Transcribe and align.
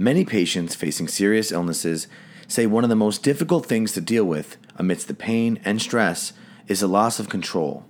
Many 0.00 0.24
patients 0.24 0.76
facing 0.76 1.08
serious 1.08 1.50
illnesses 1.50 2.06
say 2.46 2.66
one 2.66 2.84
of 2.84 2.90
the 2.90 2.94
most 2.94 3.24
difficult 3.24 3.66
things 3.66 3.90
to 3.92 4.00
deal 4.00 4.24
with 4.24 4.56
amidst 4.76 5.08
the 5.08 5.14
pain 5.14 5.58
and 5.64 5.82
stress 5.82 6.32
is 6.68 6.78
the 6.78 6.86
loss 6.86 7.18
of 7.18 7.28
control. 7.28 7.84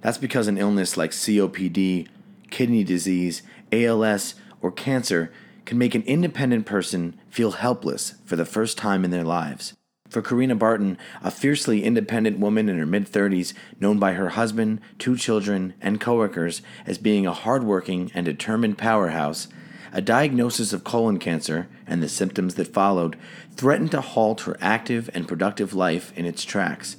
That's 0.00 0.16
because 0.16 0.46
an 0.46 0.58
illness 0.58 0.96
like 0.96 1.10
COPD, 1.10 2.06
kidney 2.50 2.84
disease, 2.84 3.42
ALS, 3.72 4.36
or 4.62 4.70
cancer 4.70 5.32
can 5.64 5.76
make 5.76 5.96
an 5.96 6.02
independent 6.02 6.66
person 6.66 7.18
feel 7.28 7.50
helpless 7.50 8.14
for 8.24 8.36
the 8.36 8.44
first 8.44 8.78
time 8.78 9.04
in 9.04 9.10
their 9.10 9.24
lives. 9.24 9.74
For 10.08 10.22
Karina 10.22 10.54
Barton, 10.54 10.96
a 11.20 11.32
fiercely 11.32 11.82
independent 11.82 12.38
woman 12.38 12.68
in 12.68 12.78
her 12.78 12.86
mid 12.86 13.10
30s, 13.10 13.54
known 13.80 13.98
by 13.98 14.12
her 14.12 14.28
husband, 14.28 14.80
two 15.00 15.16
children, 15.16 15.74
and 15.80 16.00
coworkers 16.00 16.62
as 16.86 16.96
being 16.96 17.26
a 17.26 17.32
hardworking 17.32 18.12
and 18.14 18.24
determined 18.24 18.78
powerhouse, 18.78 19.48
a 19.94 20.02
diagnosis 20.02 20.72
of 20.72 20.82
colon 20.82 21.18
cancer 21.18 21.68
and 21.86 22.02
the 22.02 22.08
symptoms 22.08 22.56
that 22.56 22.74
followed 22.74 23.16
threatened 23.54 23.92
to 23.92 24.00
halt 24.00 24.42
her 24.42 24.56
active 24.60 25.08
and 25.14 25.28
productive 25.28 25.72
life 25.72 26.12
in 26.16 26.26
its 26.26 26.44
tracks. 26.44 26.96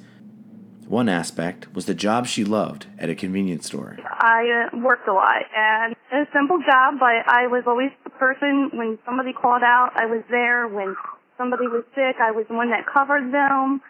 One 0.87 1.09
aspect 1.09 1.73
was 1.73 1.87
the 1.87 1.93
job 1.93 2.25
she 2.25 2.45
loved 2.45 2.85
at 2.97 3.09
a 3.09 3.15
convenience 3.15 3.65
store. 3.65 3.97
I 3.99 4.69
uh, 4.71 4.77
worked 4.77 5.07
a 5.07 5.13
lot 5.13 5.43
and 5.55 5.95
a 6.13 6.25
simple 6.31 6.59
job, 6.59 6.95
but 6.99 7.27
I 7.27 7.47
was 7.47 7.63
always 7.67 7.91
the 8.03 8.11
person 8.11 8.69
when 8.73 8.97
somebody 9.05 9.33
called 9.33 9.63
out, 9.63 9.91
I 9.95 10.05
was 10.05 10.23
there. 10.29 10.67
When 10.67 10.95
somebody 11.37 11.67
was 11.67 11.83
sick, 11.95 12.15
I 12.21 12.31
was 12.31 12.45
the 12.47 12.53
one 12.53 12.69
that 12.69 12.85
covered 12.85 13.33
them. 13.33 13.81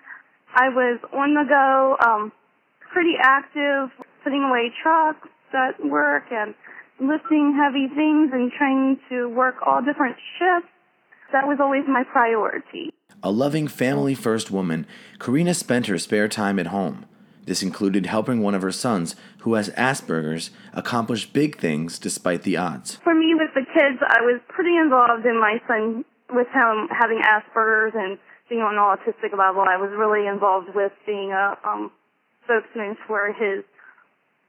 I 0.55 0.69
was 0.69 0.99
on 1.13 1.35
the 1.35 1.43
go, 1.47 1.97
um, 1.99 2.31
pretty 2.91 3.15
active, 3.21 3.91
putting 4.23 4.41
away 4.43 4.71
trucks 4.81 5.27
at 5.53 5.85
work 5.85 6.23
and 6.31 6.55
lifting 6.99 7.57
heavy 7.57 7.87
things 7.93 8.31
and 8.33 8.51
trying 8.57 8.99
to 9.09 9.27
work 9.29 9.55
all 9.65 9.81
different 9.81 10.15
shifts. 10.37 10.69
That 11.31 11.47
was 11.47 11.57
always 11.59 11.83
my 11.87 12.03
priority. 12.03 12.93
A 13.23 13.31
loving 13.31 13.67
family 13.67 14.15
first 14.15 14.51
woman, 14.51 14.85
Karina 15.19 15.53
spent 15.53 15.87
her 15.87 15.97
spare 15.97 16.27
time 16.27 16.59
at 16.59 16.67
home. 16.67 17.05
This 17.45 17.61
included 17.61 18.07
helping 18.07 18.41
one 18.41 18.55
of 18.55 18.61
her 18.61 18.71
sons, 18.71 19.15
who 19.39 19.53
has 19.53 19.69
Asperger's, 19.71 20.49
accomplish 20.73 21.27
big 21.27 21.57
things 21.57 21.99
despite 21.99 22.41
the 22.41 22.57
odds. 22.57 22.97
For 23.03 23.13
me, 23.13 23.35
with 23.35 23.53
the 23.53 23.65
kids, 23.71 24.01
I 24.01 24.21
was 24.21 24.41
pretty 24.47 24.75
involved 24.75 25.25
in 25.25 25.39
my 25.39 25.61
son 25.67 26.05
with 26.33 26.47
him 26.47 26.87
having 26.89 27.21
Asperger's 27.21 27.93
and 27.93 28.17
being 28.49 28.61
on 28.61 28.75
an 28.75 28.81
autistic 28.81 29.37
level. 29.37 29.61
I 29.61 29.77
was 29.77 29.91
really 29.93 30.27
involved 30.27 30.69
with 30.73 30.91
being 31.05 31.31
a 31.31 31.57
um, 31.63 31.91
spokesman 32.43 32.97
for 33.07 33.33
his 33.33 33.63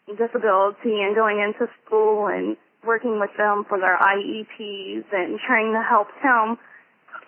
disability 0.06 1.02
and 1.02 1.14
going 1.14 1.40
into 1.40 1.70
school 1.84 2.26
and 2.28 2.56
working 2.86 3.18
with 3.18 3.30
them 3.36 3.64
for 3.68 3.78
their 3.78 3.98
IEPs 3.98 5.04
and 5.10 5.38
trying 5.46 5.72
to 5.72 5.82
help 5.82 6.08
him 6.22 6.58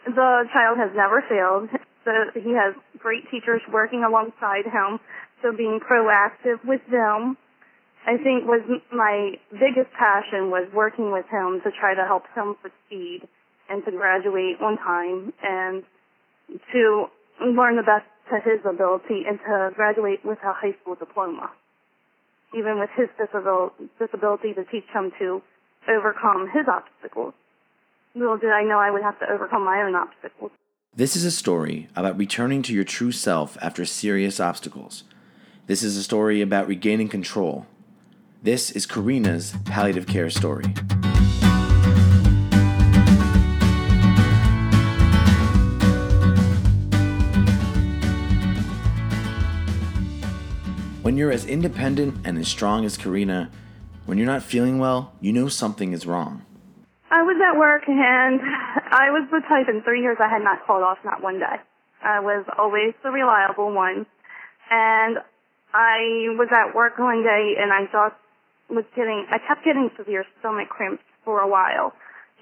the 0.06 0.44
child 0.52 0.78
has 0.78 0.90
never 0.94 1.22
failed. 1.28 1.68
So 2.04 2.12
he 2.34 2.54
has 2.54 2.74
great 2.98 3.28
teachers 3.30 3.60
working 3.72 4.04
alongside 4.04 4.64
him. 4.64 5.00
So 5.42 5.52
being 5.52 5.80
proactive 5.80 6.64
with 6.64 6.80
them, 6.90 7.36
I 8.06 8.16
think 8.16 8.46
was 8.46 8.62
my 8.92 9.36
biggest 9.52 9.92
passion 9.98 10.50
was 10.50 10.68
working 10.72 11.12
with 11.12 11.26
him 11.30 11.60
to 11.64 11.70
try 11.78 11.94
to 11.94 12.04
help 12.06 12.24
him 12.34 12.56
succeed 12.62 13.28
and 13.68 13.84
to 13.84 13.90
graduate 13.90 14.56
on 14.62 14.78
time 14.78 15.32
and 15.42 15.84
to 16.72 17.06
learn 17.44 17.76
the 17.76 17.82
best 17.82 18.08
to 18.30 18.40
his 18.40 18.60
ability 18.64 19.24
and 19.28 19.38
to 19.40 19.70
graduate 19.74 20.24
with 20.24 20.38
a 20.42 20.52
high 20.52 20.74
school 20.80 20.94
diploma. 20.94 21.50
Even 22.56 22.78
with 22.78 22.90
his 22.96 23.08
disability 23.18 24.54
to 24.54 24.64
teach 24.64 24.86
him 24.92 25.12
to 25.18 25.42
overcome 25.88 26.48
his 26.52 26.66
obstacles. 26.66 27.34
Little 28.14 28.38
did 28.38 28.50
I 28.50 28.62
know 28.62 28.78
I 28.78 28.90
would 28.90 29.02
have 29.02 29.18
to 29.20 29.30
overcome 29.30 29.64
my 29.64 29.82
own 29.82 29.94
obstacles. 29.94 30.50
This 30.94 31.14
is 31.14 31.24
a 31.24 31.30
story 31.30 31.88
about 31.94 32.16
returning 32.18 32.62
to 32.62 32.72
your 32.72 32.84
true 32.84 33.12
self 33.12 33.56
after 33.60 33.84
serious 33.84 34.40
obstacles. 34.40 35.04
This 35.66 35.82
is 35.82 35.96
a 35.96 36.02
story 36.02 36.40
about 36.40 36.66
regaining 36.66 37.08
control. 37.08 37.66
This 38.42 38.70
is 38.70 38.86
Karina's 38.86 39.54
palliative 39.66 40.06
care 40.06 40.30
story. 40.30 40.74
When 51.08 51.16
you're 51.16 51.32
as 51.32 51.46
independent 51.46 52.26
and 52.26 52.36
as 52.36 52.48
strong 52.48 52.84
as 52.84 52.98
Karina, 52.98 53.50
when 54.04 54.18
you're 54.18 54.26
not 54.26 54.42
feeling 54.42 54.78
well, 54.78 55.16
you 55.22 55.32
know 55.32 55.48
something 55.48 55.94
is 55.94 56.04
wrong. 56.04 56.44
I 57.10 57.22
was 57.22 57.40
at 57.40 57.58
work 57.58 57.88
and 57.88 58.38
I 58.92 59.08
was 59.08 59.26
the 59.32 59.40
type 59.48 59.72
in 59.72 59.80
three 59.80 60.02
years 60.02 60.18
I 60.20 60.28
had 60.28 60.44
not 60.44 60.66
called 60.66 60.82
off 60.82 60.98
not 61.06 61.22
one 61.22 61.38
day. 61.40 61.64
I 62.04 62.20
was 62.20 62.44
always 62.58 62.92
the 63.02 63.08
reliable 63.08 63.72
one. 63.72 64.04
And 64.68 65.16
I 65.72 66.28
was 66.36 66.52
at 66.52 66.76
work 66.76 66.98
one 66.98 67.24
day 67.24 67.56
and 67.56 67.72
I 67.72 67.88
just 67.88 68.20
was 68.68 68.84
getting, 68.94 69.24
I 69.32 69.38
kept 69.38 69.64
getting 69.64 69.88
severe 69.96 70.26
stomach 70.40 70.68
cramps 70.68 71.02
for 71.24 71.40
a 71.40 71.48
while. 71.48 71.94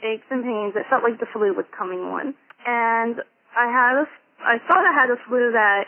Aches 0.03 0.27
and 0.29 0.43
pains. 0.43 0.75
It 0.75 0.91
felt 0.91 1.05
like 1.05 1.21
the 1.21 1.31
flu 1.33 1.55
was 1.55 1.67
coming 1.71 2.01
on. 2.01 2.35
And 2.67 3.23
I 3.55 3.71
had 3.71 3.95
a, 3.95 4.07
I 4.43 4.59
thought 4.67 4.83
I 4.83 4.91
had 4.91 5.15
a 5.15 5.23
flu 5.23 5.53
that 5.55 5.87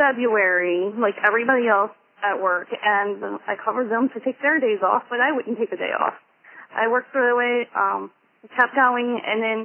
February, 0.00 0.88
like 0.96 1.14
everybody 1.20 1.68
else 1.68 1.92
at 2.24 2.40
work, 2.40 2.68
and 2.72 3.38
I 3.46 3.56
covered 3.62 3.90
them 3.90 4.08
to 4.16 4.20
take 4.20 4.40
their 4.40 4.58
days 4.58 4.80
off, 4.80 5.04
but 5.10 5.20
I 5.20 5.32
wouldn't 5.32 5.58
take 5.58 5.72
a 5.72 5.76
day 5.76 5.92
off. 5.92 6.14
I 6.74 6.88
worked 6.88 7.12
through 7.12 7.28
the 7.28 7.36
way, 7.36 7.68
um, 7.76 8.10
kept 8.56 8.74
going, 8.74 9.20
and 9.20 9.42
then 9.42 9.58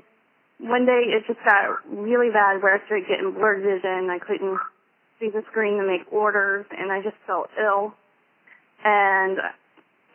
one 0.59 0.85
day 0.85 1.15
it 1.15 1.23
just 1.27 1.39
got 1.45 1.79
really 1.87 2.29
bad 2.31 2.61
where 2.61 2.75
I 2.75 2.85
started 2.85 3.07
getting 3.07 3.31
blurred 3.31 3.63
vision. 3.63 4.09
I 4.11 4.19
couldn't 4.19 4.59
see 5.19 5.29
the 5.29 5.43
screen 5.51 5.79
to 5.79 5.87
make 5.87 6.11
orders, 6.11 6.65
and 6.71 6.91
I 6.91 7.01
just 7.01 7.15
felt 7.25 7.49
ill. 7.59 7.93
And 8.83 9.37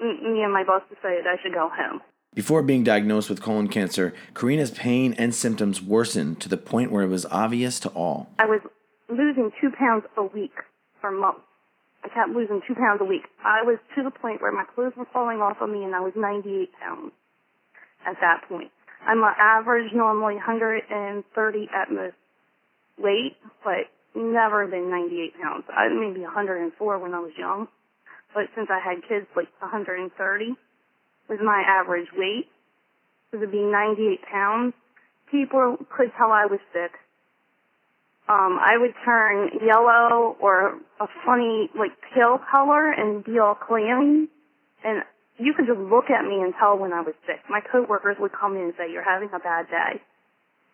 me 0.01 0.43
and 0.43 0.53
my 0.53 0.65
boss 0.65 0.83
decided 0.89 1.25
I 1.27 1.41
should 1.43 1.55
go 1.55 1.71
home. 1.73 2.01
Before 2.35 2.63
being 2.63 2.85
diagnosed 2.85 3.29
with 3.29 3.43
colon 3.43 3.69
cancer, 3.69 4.15
Karina's 4.35 4.71
pain 4.71 5.15
and 5.19 5.35
symptoms 5.35 5.83
worsened 5.83 6.41
to 6.41 6.49
the 6.49 6.57
point 6.57 6.93
where 6.93 7.03
it 7.03 7.09
was 7.09 7.27
obvious 7.27 7.81
to 7.81 7.89
all. 7.91 8.29
I 8.39 8.47
was 8.47 8.61
losing 9.11 9.51
two 9.61 9.71
pounds 9.79 10.05
a 10.17 10.23
week 10.23 10.55
for 11.01 11.11
months. 11.11 11.43
I 12.03 12.09
kept 12.09 12.31
losing 12.31 12.63
two 12.67 12.75
pounds 12.75 13.01
a 13.01 13.05
week. 13.05 13.29
I 13.45 13.63
was 13.63 13.77
to 13.97 14.03
the 14.03 14.11
point 14.11 14.41
where 14.41 14.53
my 14.53 14.65
clothes 14.65 14.97
were 14.97 15.09
falling 15.13 15.39
off 15.39 15.59
of 15.61 15.69
me 15.69 15.85
and 15.85 15.95
I 15.95 16.01
was 16.01 16.13
98 16.17 16.71
pounds 16.81 17.13
at 18.07 18.17
that 18.21 18.49
point. 18.49 18.71
I'm 19.07 19.23
an 19.23 19.35
average, 19.39 19.93
normally 19.93 20.35
130 20.37 21.69
at 21.75 21.93
most 21.93 22.17
weight, 22.99 23.37
but 23.65 23.89
never 24.15 24.67
been 24.67 24.91
98 24.91 25.43
pounds. 25.43 25.65
I 25.69 25.89
maybe 25.89 26.21
104 26.21 26.99
when 26.99 27.15
I 27.15 27.21
was 27.21 27.33
young, 27.39 27.69
but 28.35 28.45
since 28.55 28.69
I 28.71 28.81
had 28.81 29.03
kids, 29.09 29.27
like 29.37 29.49
130 29.61 30.09
was 31.29 31.39
my 31.43 31.63
average 31.67 32.09
weight. 32.17 32.49
So 33.31 33.41
to 33.41 33.47
be 33.47 33.63
98 33.63 34.21
pounds, 34.31 34.75
people 35.31 35.77
could 35.97 36.13
tell 36.19 36.33
I 36.33 36.47
was 36.47 36.61
sick 36.73 36.93
um, 38.31 38.59
I 38.63 38.79
would 38.79 38.95
turn 39.05 39.51
yellow 39.67 40.37
or 40.41 40.79
a 41.01 41.07
funny, 41.27 41.69
like, 41.77 41.91
pale 42.15 42.39
color 42.51 42.93
and 42.93 43.25
be 43.25 43.41
all 43.41 43.57
clammy. 43.57 44.29
And 44.85 45.03
you 45.37 45.53
could 45.53 45.67
just 45.67 45.81
look 45.81 46.11
at 46.11 46.25
me 46.25 46.41
and 46.41 46.55
tell 46.57 46.79
when 46.79 46.93
I 46.93 47.01
was 47.01 47.15
sick. 47.27 47.41
My 47.49 47.61
coworkers 47.61 48.19
would 48.21 48.31
come 48.33 48.55
in 48.55 48.63
and 48.63 48.75
say, 48.79 48.93
you're 48.93 49.03
having 49.03 49.31
a 49.35 49.41
bad 49.41 49.67
day. 49.69 50.01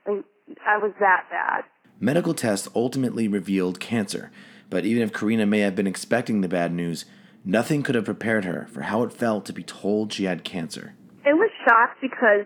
Like, 0.06 0.24
I 0.66 0.76
was 0.76 0.92
that 1.00 1.24
bad. 1.30 1.64
Medical 1.98 2.34
tests 2.34 2.68
ultimately 2.74 3.26
revealed 3.26 3.80
cancer, 3.80 4.30
but 4.68 4.84
even 4.84 5.02
if 5.02 5.14
Karina 5.14 5.46
may 5.46 5.60
have 5.60 5.74
been 5.74 5.86
expecting 5.86 6.42
the 6.42 6.48
bad 6.48 6.74
news, 6.74 7.06
nothing 7.42 7.82
could 7.82 7.94
have 7.94 8.04
prepared 8.04 8.44
her 8.44 8.68
for 8.70 8.82
how 8.82 9.02
it 9.02 9.14
felt 9.14 9.46
to 9.46 9.54
be 9.54 9.62
told 9.62 10.12
she 10.12 10.24
had 10.24 10.44
cancer. 10.44 10.94
It 11.24 11.32
was 11.32 11.50
shock 11.66 11.96
because 12.02 12.44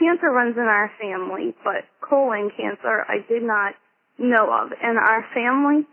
cancer 0.00 0.30
runs 0.30 0.56
in 0.56 0.64
our 0.64 0.90
family, 1.00 1.54
but 1.62 1.84
colon 2.00 2.50
cancer 2.56 3.04
I 3.06 3.24
did 3.28 3.44
not 3.44 3.74
know 4.18 4.50
of 4.52 4.72
in 4.72 4.96
our 4.98 5.24
family. 5.34 5.86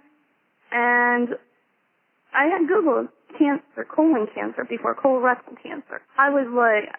And 0.71 1.29
I 2.33 2.45
had 2.51 2.67
Googled 2.67 3.09
cancer, 3.37 3.85
colon 3.85 4.27
cancer 4.33 4.65
before 4.67 4.95
colorectal 4.95 5.55
cancer. 5.61 6.01
I 6.17 6.29
was 6.29 6.47
like, 6.51 6.91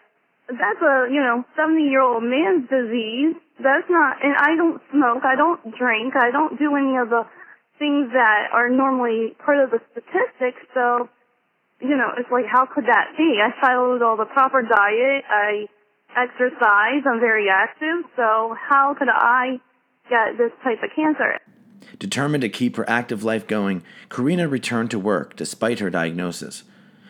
that's 0.47 0.81
a, 0.81 1.11
you 1.11 1.19
know, 1.19 1.43
70 1.55 1.83
year 1.83 2.01
old 2.01 2.23
man's 2.23 2.69
disease. 2.69 3.35
That's 3.59 3.89
not, 3.89 4.23
and 4.23 4.35
I 4.37 4.55
don't 4.55 4.81
smoke, 4.91 5.25
I 5.25 5.35
don't 5.35 5.75
drink, 5.75 6.15
I 6.15 6.31
don't 6.31 6.57
do 6.57 6.75
any 6.75 6.95
of 6.97 7.09
the 7.09 7.25
things 7.79 8.09
that 8.13 8.49
are 8.53 8.69
normally 8.69 9.35
part 9.43 9.59
of 9.59 9.71
the 9.71 9.81
statistics. 9.91 10.61
So, 10.73 11.09
you 11.81 11.97
know, 11.97 12.13
it's 12.17 12.29
like, 12.31 12.45
how 12.49 12.65
could 12.65 12.85
that 12.85 13.13
be? 13.17 13.37
I 13.41 13.53
followed 13.61 14.01
all 14.01 14.17
the 14.17 14.25
proper 14.25 14.61
diet. 14.61 15.23
I 15.29 15.67
exercise. 16.17 17.05
I'm 17.05 17.19
very 17.19 17.47
active. 17.49 18.09
So 18.15 18.55
how 18.57 18.95
could 18.97 19.09
I 19.09 19.59
get 20.09 20.37
this 20.37 20.51
type 20.63 20.83
of 20.83 20.89
cancer. 20.95 21.37
Determined 21.99 22.41
to 22.41 22.49
keep 22.49 22.75
her 22.75 22.89
active 22.89 23.23
life 23.23 23.47
going, 23.47 23.83
Karina 24.09 24.47
returned 24.47 24.91
to 24.91 24.99
work 24.99 25.35
despite 25.35 25.79
her 25.79 25.89
diagnosis. 25.89 26.63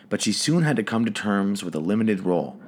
But 0.09 0.21
she 0.21 0.31
soon 0.31 0.63
had 0.63 0.77
to 0.77 0.83
come 0.83 1.03
to 1.05 1.11
terms 1.11 1.63
with 1.63 1.75
a 1.75 1.79
limited 1.79 2.21
role 2.21 2.59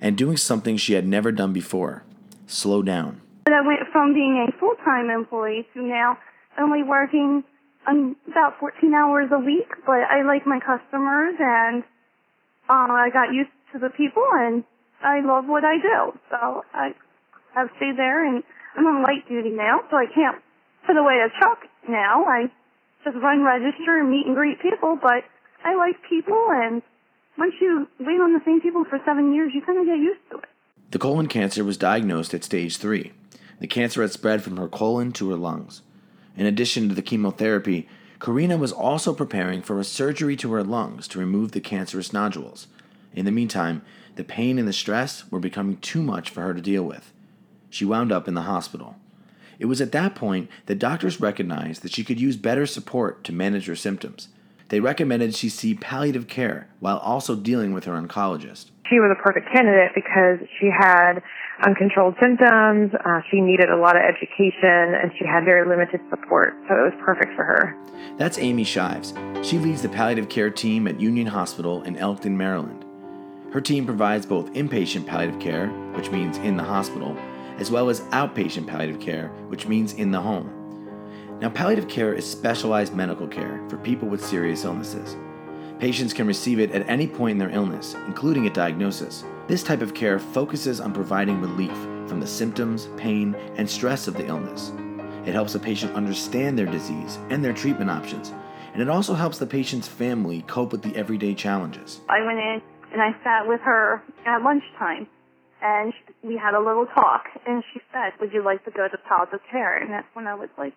and 0.00 0.16
doing 0.16 0.36
something 0.36 0.76
she 0.76 0.94
had 0.94 1.06
never 1.06 1.30
done 1.30 1.52
before 1.52 2.04
slow 2.46 2.82
down. 2.82 3.20
But 3.44 3.54
I 3.54 3.60
went 3.60 3.80
from 3.92 4.12
being 4.12 4.46
a 4.48 4.58
full-time 4.58 5.10
employee 5.10 5.66
to 5.74 5.82
now 5.82 6.18
only 6.58 6.82
working 6.82 7.44
um, 7.86 8.16
about 8.30 8.58
14 8.58 8.92
hours 8.92 9.28
a 9.32 9.38
week, 9.38 9.68
but 9.86 10.02
I 10.10 10.22
like 10.22 10.46
my 10.46 10.58
customers 10.60 11.34
and 11.38 11.82
uh, 12.68 12.92
I 12.92 13.08
got 13.12 13.32
used 13.32 13.50
to 13.72 13.78
the 13.78 13.90
people 13.90 14.24
and 14.32 14.64
I 15.02 15.20
love 15.20 15.46
what 15.46 15.64
I 15.64 15.76
do. 15.78 16.18
So 16.30 16.64
I 16.74 16.92
have 17.54 17.68
stayed 17.76 17.96
there 17.96 18.26
and 18.26 18.42
I'm 18.76 18.86
on 18.86 19.02
light 19.02 19.28
duty 19.28 19.50
now, 19.50 19.80
so 19.90 19.96
I 19.96 20.06
can't 20.06 20.40
put 20.86 20.96
away 20.96 21.20
a 21.24 21.28
truck 21.38 21.66
now. 21.88 22.24
I 22.24 22.50
just 23.04 23.16
run 23.16 23.42
register 23.42 24.00
and 24.00 24.10
meet 24.10 24.26
and 24.26 24.34
greet 24.34 24.60
people, 24.60 24.98
but 25.00 25.24
I 25.64 25.74
like 25.76 25.96
people 26.08 26.48
and 26.50 26.82
once 27.38 27.54
you 27.60 27.88
wait 27.98 28.20
on 28.20 28.34
the 28.34 28.40
same 28.44 28.60
people 28.60 28.84
for 28.84 29.00
seven 29.04 29.32
years, 29.32 29.52
you 29.54 29.62
kind 29.62 29.78
of 29.78 29.86
get 29.86 29.96
used 29.96 30.20
to 30.30 30.38
it. 30.38 30.44
The 30.90 30.98
colon 30.98 31.26
cancer 31.26 31.64
was 31.64 31.76
diagnosed 31.76 32.34
at 32.34 32.44
stage 32.44 32.76
three. 32.76 33.12
The 33.60 33.66
cancer 33.66 34.02
had 34.02 34.10
spread 34.10 34.42
from 34.42 34.56
her 34.56 34.68
colon 34.68 35.12
to 35.12 35.30
her 35.30 35.36
lungs. 35.36 35.82
In 36.36 36.46
addition 36.46 36.88
to 36.88 36.94
the 36.94 37.02
chemotherapy, 37.02 37.88
Karina 38.18 38.58
was 38.58 38.72
also 38.72 39.14
preparing 39.14 39.62
for 39.62 39.80
a 39.80 39.84
surgery 39.84 40.36
to 40.36 40.52
her 40.52 40.62
lungs 40.62 41.08
to 41.08 41.18
remove 41.18 41.52
the 41.52 41.60
cancerous 41.60 42.12
nodules. 42.12 42.66
In 43.14 43.24
the 43.24 43.30
meantime, 43.30 43.82
the 44.16 44.24
pain 44.24 44.58
and 44.58 44.68
the 44.68 44.72
stress 44.72 45.30
were 45.30 45.40
becoming 45.40 45.78
too 45.78 46.02
much 46.02 46.28
for 46.28 46.42
her 46.42 46.52
to 46.52 46.60
deal 46.60 46.82
with. 46.82 47.12
She 47.70 47.84
wound 47.84 48.12
up 48.12 48.28
in 48.28 48.34
the 48.34 48.42
hospital. 48.42 48.96
It 49.58 49.66
was 49.66 49.80
at 49.80 49.92
that 49.92 50.14
point 50.14 50.50
that 50.66 50.78
doctors 50.78 51.20
recognized 51.20 51.82
that 51.82 51.92
she 51.92 52.04
could 52.04 52.20
use 52.20 52.36
better 52.36 52.66
support 52.66 53.24
to 53.24 53.32
manage 53.32 53.66
her 53.66 53.76
symptoms. 53.76 54.28
They 54.70 54.80
recommended 54.80 55.34
she 55.34 55.48
see 55.48 55.74
palliative 55.74 56.28
care 56.28 56.68
while 56.80 56.98
also 56.98 57.36
dealing 57.36 57.74
with 57.74 57.84
her 57.84 57.92
oncologist. 57.92 58.70
She 58.88 58.98
was 58.98 59.14
a 59.16 59.22
perfect 59.22 59.52
candidate 59.52 59.92
because 59.94 60.38
she 60.58 60.70
had 60.70 61.22
uncontrolled 61.64 62.14
symptoms, 62.20 62.92
uh, 63.04 63.20
she 63.30 63.40
needed 63.40 63.68
a 63.68 63.76
lot 63.76 63.96
of 63.96 64.02
education, 64.02 64.94
and 64.94 65.12
she 65.18 65.26
had 65.26 65.44
very 65.44 65.68
limited 65.68 66.00
support, 66.08 66.54
so 66.66 66.74
it 66.74 66.82
was 66.82 66.94
perfect 67.04 67.34
for 67.36 67.44
her. 67.44 67.76
That's 68.16 68.38
Amy 68.38 68.64
Shives. 68.64 69.12
She 69.42 69.58
leads 69.58 69.82
the 69.82 69.88
palliative 69.88 70.28
care 70.28 70.50
team 70.50 70.88
at 70.88 71.00
Union 71.00 71.26
Hospital 71.26 71.82
in 71.82 71.96
Elkton, 71.96 72.36
Maryland. 72.36 72.84
Her 73.52 73.60
team 73.60 73.84
provides 73.84 74.26
both 74.26 74.52
inpatient 74.54 75.06
palliative 75.06 75.40
care, 75.40 75.68
which 75.94 76.10
means 76.10 76.38
in 76.38 76.56
the 76.56 76.62
hospital, 76.62 77.16
as 77.60 77.70
well 77.70 77.88
as 77.88 78.00
outpatient 78.10 78.66
palliative 78.66 79.00
care, 79.00 79.28
which 79.48 79.68
means 79.68 79.92
in 79.92 80.10
the 80.10 80.20
home. 80.20 80.56
Now, 81.40 81.50
palliative 81.50 81.88
care 81.88 82.12
is 82.12 82.28
specialized 82.28 82.94
medical 82.94 83.28
care 83.28 83.64
for 83.68 83.76
people 83.78 84.08
with 84.08 84.24
serious 84.24 84.64
illnesses. 84.64 85.16
Patients 85.78 86.12
can 86.12 86.26
receive 86.26 86.58
it 86.58 86.72
at 86.72 86.88
any 86.88 87.06
point 87.06 87.32
in 87.32 87.38
their 87.38 87.50
illness, 87.50 87.94
including 88.06 88.46
at 88.46 88.52
diagnosis. 88.52 89.24
This 89.46 89.62
type 89.62 89.80
of 89.80 89.94
care 89.94 90.18
focuses 90.18 90.80
on 90.80 90.92
providing 90.92 91.40
relief 91.40 91.72
from 92.06 92.20
the 92.20 92.26
symptoms, 92.26 92.88
pain, 92.96 93.34
and 93.56 93.68
stress 93.68 94.06
of 94.06 94.14
the 94.14 94.26
illness. 94.26 94.72
It 95.24 95.32
helps 95.32 95.52
the 95.52 95.58
patient 95.58 95.94
understand 95.94 96.58
their 96.58 96.66
disease 96.66 97.18
and 97.30 97.42
their 97.42 97.52
treatment 97.52 97.90
options, 97.90 98.32
and 98.72 98.82
it 98.82 98.88
also 98.88 99.14
helps 99.14 99.38
the 99.38 99.46
patient's 99.46 99.88
family 99.88 100.42
cope 100.42 100.72
with 100.72 100.82
the 100.82 100.94
everyday 100.96 101.34
challenges. 101.34 102.00
I 102.08 102.24
went 102.24 102.38
in 102.38 102.62
and 102.92 103.00
I 103.00 103.12
sat 103.24 103.46
with 103.46 103.60
her 103.62 104.02
at 104.26 104.42
lunchtime, 104.42 105.06
and 105.62 105.92
we 106.22 106.36
had 106.36 106.54
a 106.54 106.60
little 106.60 106.86
talk, 106.86 107.24
and 107.46 107.62
she 107.72 107.80
said, 107.92 108.12
would 108.20 108.32
you 108.32 108.44
like 108.44 108.64
to 108.64 108.70
go 108.70 108.88
to 108.88 108.98
palliative 109.08 109.40
care? 109.50 109.76
And 109.76 109.92
that's 109.92 110.08
when 110.14 110.26
I 110.26 110.34
was 110.34 110.48
like, 110.56 110.74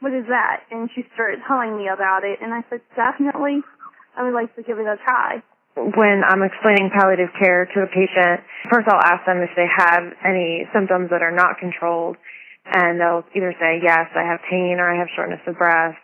what 0.00 0.12
is 0.12 0.26
that? 0.28 0.62
And 0.70 0.90
she 0.94 1.04
started 1.14 1.40
telling 1.46 1.76
me 1.76 1.88
about 1.88 2.24
it, 2.24 2.38
and 2.40 2.52
I 2.52 2.62
said, 2.70 2.80
definitely, 2.94 3.62
I 4.16 4.22
would 4.22 4.34
like 4.34 4.54
to 4.56 4.62
give 4.62 4.78
it 4.78 4.86
a 4.86 4.96
try. 5.02 5.42
When 5.76 6.22
I'm 6.24 6.42
explaining 6.42 6.88
palliative 6.88 7.28
care 7.38 7.66
to 7.66 7.78
a 7.84 7.86
patient, 7.86 8.40
first 8.72 8.88
I'll 8.88 9.04
ask 9.04 9.26
them 9.26 9.44
if 9.44 9.50
they 9.56 9.68
have 9.68 10.04
any 10.24 10.64
symptoms 10.72 11.10
that 11.10 11.20
are 11.20 11.34
not 11.34 11.58
controlled, 11.60 12.16
and 12.64 13.00
they'll 13.00 13.24
either 13.36 13.54
say, 13.60 13.80
yes, 13.82 14.08
I 14.16 14.24
have 14.24 14.40
pain 14.48 14.80
or 14.80 14.88
I 14.88 14.98
have 14.98 15.08
shortness 15.14 15.40
of 15.46 15.56
breath. 15.58 15.96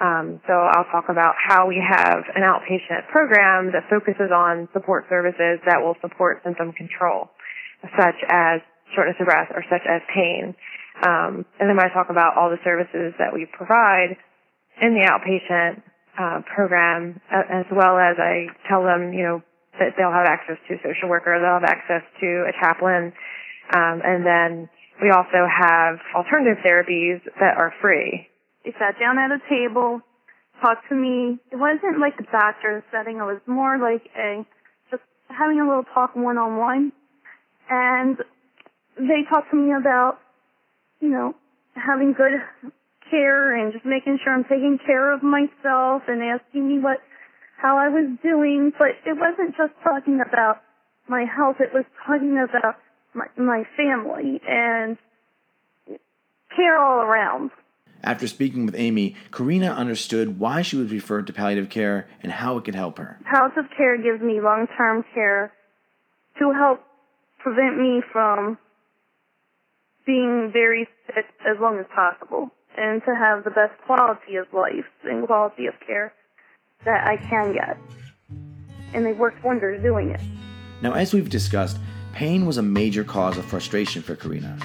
Um, 0.00 0.40
so 0.46 0.54
I'll 0.54 0.88
talk 0.90 1.08
about 1.08 1.34
how 1.36 1.68
we 1.68 1.76
have 1.76 2.24
an 2.34 2.42
outpatient 2.42 3.08
program 3.12 3.72
that 3.72 3.84
focuses 3.90 4.32
on 4.32 4.68
support 4.72 5.04
services 5.08 5.60
that 5.66 5.80
will 5.80 5.96
support 6.00 6.40
symptom 6.42 6.72
control, 6.72 7.28
such 7.98 8.18
as 8.28 8.60
shortness 8.94 9.16
of 9.20 9.26
breath 9.26 9.48
or 9.54 9.64
such 9.70 9.82
as 9.88 10.00
pain. 10.12 10.54
Um, 11.02 11.44
and 11.58 11.68
then 11.68 11.76
when 11.76 11.86
I 11.86 11.92
talk 11.92 12.10
about 12.10 12.36
all 12.36 12.50
the 12.50 12.60
services 12.64 13.14
that 13.18 13.32
we 13.32 13.46
provide 13.56 14.16
in 14.80 14.94
the 14.94 15.08
outpatient 15.08 15.82
uh, 16.18 16.42
program, 16.54 17.20
as 17.30 17.66
well 17.72 17.98
as 17.98 18.16
I 18.20 18.46
tell 18.68 18.84
them, 18.84 19.12
you 19.12 19.24
know, 19.24 19.42
that 19.80 19.96
they'll 19.96 20.12
have 20.12 20.28
access 20.28 20.60
to 20.68 20.74
a 20.74 20.78
social 20.84 21.08
worker, 21.08 21.32
they'll 21.40 21.58
have 21.58 21.64
access 21.64 22.04
to 22.20 22.44
a 22.44 22.52
chaplain, 22.60 23.12
um, 23.72 24.04
and 24.04 24.20
then 24.26 24.68
we 25.00 25.10
also 25.10 25.48
have 25.48 25.96
alternative 26.14 26.60
therapies 26.60 27.24
that 27.40 27.56
are 27.56 27.72
free. 27.80 28.28
They 28.64 28.72
sat 28.78 29.00
down 29.00 29.18
at 29.18 29.32
a 29.32 29.40
table, 29.48 30.00
talked 30.60 30.88
to 30.90 30.94
me. 30.94 31.38
It 31.50 31.56
wasn't 31.56 31.98
like 31.98 32.14
a 32.20 32.30
doctor 32.30 32.84
setting. 32.92 33.16
It 33.16 33.26
was 33.26 33.40
more 33.46 33.78
like 33.78 34.04
a 34.16 34.44
just 34.90 35.02
having 35.28 35.58
a 35.60 35.66
little 35.66 35.84
talk 35.94 36.14
one 36.14 36.38
on 36.38 36.58
one. 36.58 36.92
And 37.72 38.18
they 38.98 39.24
talked 39.30 39.50
to 39.50 39.56
me 39.56 39.72
about, 39.72 40.18
you 41.00 41.08
know, 41.08 41.34
having 41.74 42.12
good 42.12 42.32
care 43.10 43.56
and 43.56 43.72
just 43.72 43.86
making 43.86 44.18
sure 44.22 44.34
I'm 44.34 44.44
taking 44.44 44.78
care 44.84 45.10
of 45.10 45.22
myself 45.22 46.02
and 46.06 46.22
asking 46.22 46.68
me 46.68 46.78
what 46.80 46.98
how 47.56 47.78
I 47.78 47.88
was 47.88 48.10
doing. 48.22 48.72
But 48.78 49.00
it 49.06 49.16
wasn't 49.16 49.56
just 49.56 49.72
talking 49.82 50.20
about 50.20 50.60
my 51.08 51.24
health. 51.24 51.56
It 51.60 51.72
was 51.72 51.86
talking 52.06 52.36
about 52.36 52.76
my 53.14 53.26
my 53.38 53.64
family 53.74 54.38
and 54.46 54.98
care 56.54 56.78
all 56.78 57.00
around. 57.00 57.52
After 58.04 58.26
speaking 58.26 58.66
with 58.66 58.74
Amy, 58.76 59.16
Karina 59.30 59.68
understood 59.68 60.38
why 60.38 60.60
she 60.60 60.76
was 60.76 60.92
referred 60.92 61.26
to 61.28 61.32
palliative 61.32 61.70
care 61.70 62.08
and 62.22 62.32
how 62.32 62.58
it 62.58 62.64
could 62.64 62.74
help 62.74 62.98
her. 62.98 63.18
Palliative 63.32 63.70
care 63.74 63.96
gives 63.96 64.20
me 64.20 64.40
long-term 64.40 65.04
care 65.14 65.52
to 66.40 66.52
help 66.52 66.80
prevent 67.42 67.78
me 67.78 68.02
from 68.12 68.58
being 70.06 70.50
very 70.52 70.88
sick 71.06 71.26
as 71.46 71.56
long 71.60 71.78
as 71.78 71.86
possible 71.94 72.50
and 72.76 73.02
to 73.04 73.14
have 73.14 73.44
the 73.44 73.50
best 73.50 73.72
quality 73.84 74.36
of 74.36 74.46
life 74.52 74.86
and 75.04 75.26
quality 75.26 75.66
of 75.66 75.74
care 75.86 76.12
that 76.84 77.06
I 77.06 77.16
can 77.16 77.52
get. 77.52 77.76
And 78.94 79.04
they 79.06 79.12
worked 79.12 79.44
wonders 79.44 79.82
doing 79.82 80.10
it. 80.10 80.20
Now, 80.80 80.94
as 80.94 81.12
we've 81.12 81.30
discussed, 81.30 81.78
pain 82.12 82.46
was 82.46 82.56
a 82.56 82.62
major 82.62 83.04
cause 83.04 83.38
of 83.38 83.44
frustration 83.44 84.02
for 84.02 84.16
Karina. 84.16 84.58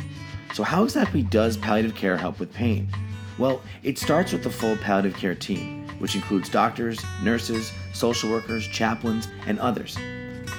So, 0.54 0.64
how 0.64 0.84
exactly 0.84 1.22
does 1.22 1.58
palliative 1.58 1.96
care 1.96 2.18
help 2.18 2.40
with 2.40 2.54
pain? 2.54 2.90
Well, 3.38 3.62
it 3.84 4.00
starts 4.00 4.34
with 4.34 4.44
the 4.44 4.50
full 4.50 4.78
palliative 4.78 5.16
care 5.16 5.36
team, 5.36 5.88
which 6.00 6.16
includes 6.16 6.50
doctors, 6.50 7.00
nurses, 7.22 7.72
social 7.94 8.32
workers, 8.32 8.68
chaplains, 8.68 9.28
and 9.46 9.60
others. 9.60 9.98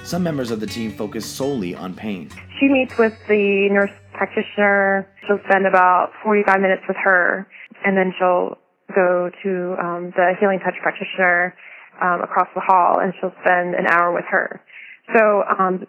Some 0.08 0.22
members 0.22 0.50
of 0.50 0.60
the 0.60 0.66
team 0.66 0.96
focus 0.96 1.26
solely 1.26 1.74
on 1.74 1.92
pain. 1.92 2.30
She 2.58 2.66
meets 2.66 2.96
with 2.96 3.12
the 3.28 3.68
nurse 3.68 3.92
practitioner. 4.14 5.04
She'll 5.26 5.36
spend 5.44 5.66
about 5.66 6.16
45 6.24 6.62
minutes 6.62 6.80
with 6.88 6.96
her, 7.04 7.46
and 7.84 7.94
then 7.94 8.14
she'll 8.16 8.56
go 8.96 9.28
to 9.28 9.50
um, 9.76 10.08
the 10.16 10.32
healing 10.40 10.60
touch 10.64 10.80
practitioner 10.80 11.52
um, 12.00 12.22
across 12.22 12.48
the 12.54 12.64
hall, 12.64 12.96
and 13.04 13.12
she'll 13.20 13.36
spend 13.44 13.74
an 13.74 13.84
hour 13.86 14.10
with 14.14 14.24
her. 14.30 14.64
So 15.12 15.44
um, 15.44 15.84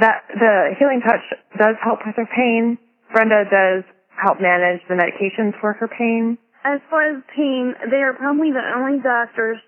that 0.00 0.26
the 0.34 0.74
healing 0.76 1.00
touch 1.06 1.22
does 1.56 1.76
help 1.78 2.00
with 2.04 2.16
her 2.16 2.26
pain. 2.26 2.76
Brenda 3.14 3.44
does 3.46 3.84
help 4.18 4.40
manage 4.40 4.82
the 4.88 4.98
medications 4.98 5.54
for 5.60 5.74
her 5.74 5.86
pain? 5.86 6.38
As 6.64 6.80
far 6.90 7.06
as 7.06 7.22
pain, 7.36 7.74
they 7.88 8.02
are 8.02 8.14
probably 8.14 8.50
the 8.50 8.66
only 8.74 8.98
doctors 8.98 9.58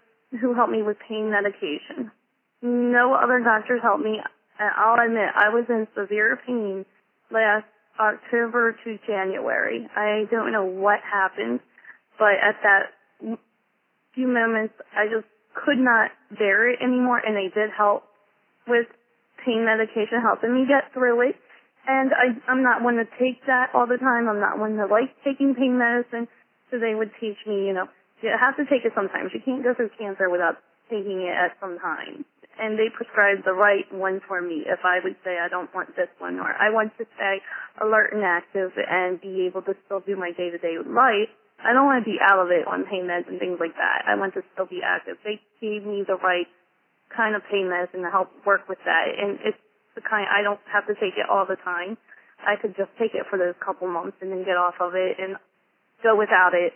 who 0.41 0.55
help 0.55 0.71
me 0.71 0.83
with 0.83 0.97
pain 1.09 1.31
medication. 1.31 2.11
No 2.63 3.15
other 3.15 3.41
doctors 3.41 3.81
helped 3.83 4.05
me. 4.05 4.21
I'll 4.59 5.05
admit, 5.05 5.31
I 5.35 5.49
was 5.51 5.65
in 5.69 5.89
severe 5.99 6.39
pain 6.47 6.85
last 7.31 7.67
October 7.99 8.77
to 8.85 8.99
January. 9.07 9.89
I 9.97 10.25
don't 10.31 10.53
know 10.53 10.65
what 10.65 11.01
happened, 11.03 11.61
but 12.19 12.39
at 12.39 12.57
that 12.63 13.39
few 14.15 14.29
moments, 14.29 14.75
I 14.95 15.07
just 15.07 15.27
could 15.55 15.79
not 15.79 16.11
bear 16.39 16.71
it 16.71 16.79
anymore, 16.81 17.19
and 17.19 17.37
they 17.37 17.53
did 17.53 17.71
help 17.77 18.05
with 18.69 18.87
pain 19.45 19.65
medication, 19.65 20.23
helping 20.23 20.55
me 20.55 20.65
get 20.69 20.93
through 20.93 21.29
it. 21.29 21.37
And 21.87 22.13
I, 22.15 22.39
I'm 22.47 22.63
not 22.63 22.83
one 22.83 22.95
to 22.95 23.05
take 23.19 23.45
that 23.47 23.75
all 23.75 23.87
the 23.89 23.99
time. 23.99 24.29
I'm 24.29 24.39
not 24.39 24.59
one 24.59 24.77
to 24.77 24.87
like 24.87 25.11
taking 25.25 25.55
pain 25.55 25.79
medicine. 25.79 26.29
So 26.71 26.79
they 26.79 26.95
would 26.95 27.11
teach 27.21 27.37
me, 27.45 27.67
you 27.67 27.75
know, 27.75 27.87
you 28.23 28.31
have 28.31 28.57
to 28.57 28.65
take 28.65 28.87
it 28.87 28.93
sometimes. 28.95 29.33
You 29.35 29.41
can't 29.45 29.65
go 29.65 29.75
through 29.75 29.91
cancer 29.99 30.31
without 30.31 30.63
taking 30.89 31.27
it 31.27 31.35
at 31.35 31.59
some 31.61 31.79
time. 31.81 32.25
And 32.63 32.79
they 32.79 32.87
prescribed 32.95 33.43
the 33.43 33.59
right 33.59 33.91
one 33.91 34.23
for 34.23 34.39
me 34.39 34.63
if 34.71 34.87
I 34.87 35.03
would 35.03 35.19
say 35.27 35.43
I 35.43 35.51
don't 35.51 35.67
want 35.75 35.97
this 35.99 36.07
one 36.23 36.39
or 36.39 36.55
I 36.55 36.71
want 36.71 36.95
to 37.03 37.05
stay 37.19 37.43
alert 37.83 38.15
and 38.15 38.23
active 38.23 38.71
and 38.79 39.19
be 39.19 39.51
able 39.51 39.67
to 39.67 39.75
still 39.85 39.99
do 39.99 40.15
my 40.15 40.31
day 40.31 40.55
to 40.55 40.59
day 40.63 40.79
life. 40.79 41.27
I 41.59 41.75
don't 41.75 41.91
want 41.91 42.07
to 42.07 42.07
be 42.07 42.23
out 42.23 42.39
of 42.39 42.55
it 42.55 42.63
on 42.71 42.87
pain 42.87 43.11
meds 43.11 43.27
and 43.27 43.43
things 43.43 43.59
like 43.59 43.75
that. 43.75 44.07
I 44.07 44.15
want 44.15 44.35
to 44.35 44.47
still 44.55 44.67
be 44.67 44.79
active. 44.79 45.19
They 45.27 45.43
gave 45.59 45.83
me 45.83 46.07
the 46.07 46.15
right 46.23 46.47
kind 47.11 47.35
of 47.35 47.43
pain 47.51 47.67
medicine 47.67 48.07
to 48.07 48.11
help 48.11 48.31
work 48.47 48.71
with 48.71 48.79
that. 48.87 49.11
And 49.11 49.43
it's 49.43 49.59
the 49.99 50.03
kind 50.03 50.31
I 50.31 50.43
don't 50.47 50.63
have 50.71 50.87
to 50.87 50.95
take 50.95 51.19
it 51.19 51.27
all 51.27 51.47
the 51.47 51.59
time. 51.67 51.99
I 52.47 52.55
could 52.55 52.79
just 52.79 52.91
take 52.95 53.15
it 53.15 53.27
for 53.27 53.39
those 53.39 53.55
couple 53.59 53.91
months 53.91 54.19
and 54.23 54.31
then 54.31 54.47
get 54.47 54.55
off 54.55 54.79
of 54.79 54.95
it 54.95 55.19
and 55.19 55.35
go 56.03 56.15
without 56.15 56.55
it 56.55 56.75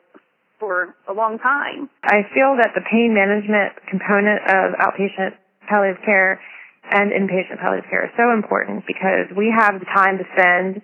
for 0.59 0.95
a 1.07 1.13
long 1.13 1.39
time. 1.39 1.91
I 2.03 2.23
feel 2.35 2.59
that 2.59 2.75
the 2.75 2.83
pain 2.87 3.15
management 3.15 3.75
component 3.91 4.43
of 4.47 4.79
outpatient 4.79 5.39
palliative 5.67 6.03
care 6.05 6.41
and 6.91 7.11
inpatient 7.11 7.59
palliative 7.61 7.91
care 7.91 8.07
is 8.07 8.15
so 8.17 8.31
important 8.31 8.87
because 8.87 9.27
we 9.37 9.51
have 9.51 9.79
the 9.79 9.87
time 9.91 10.19
to 10.19 10.25
spend 10.39 10.83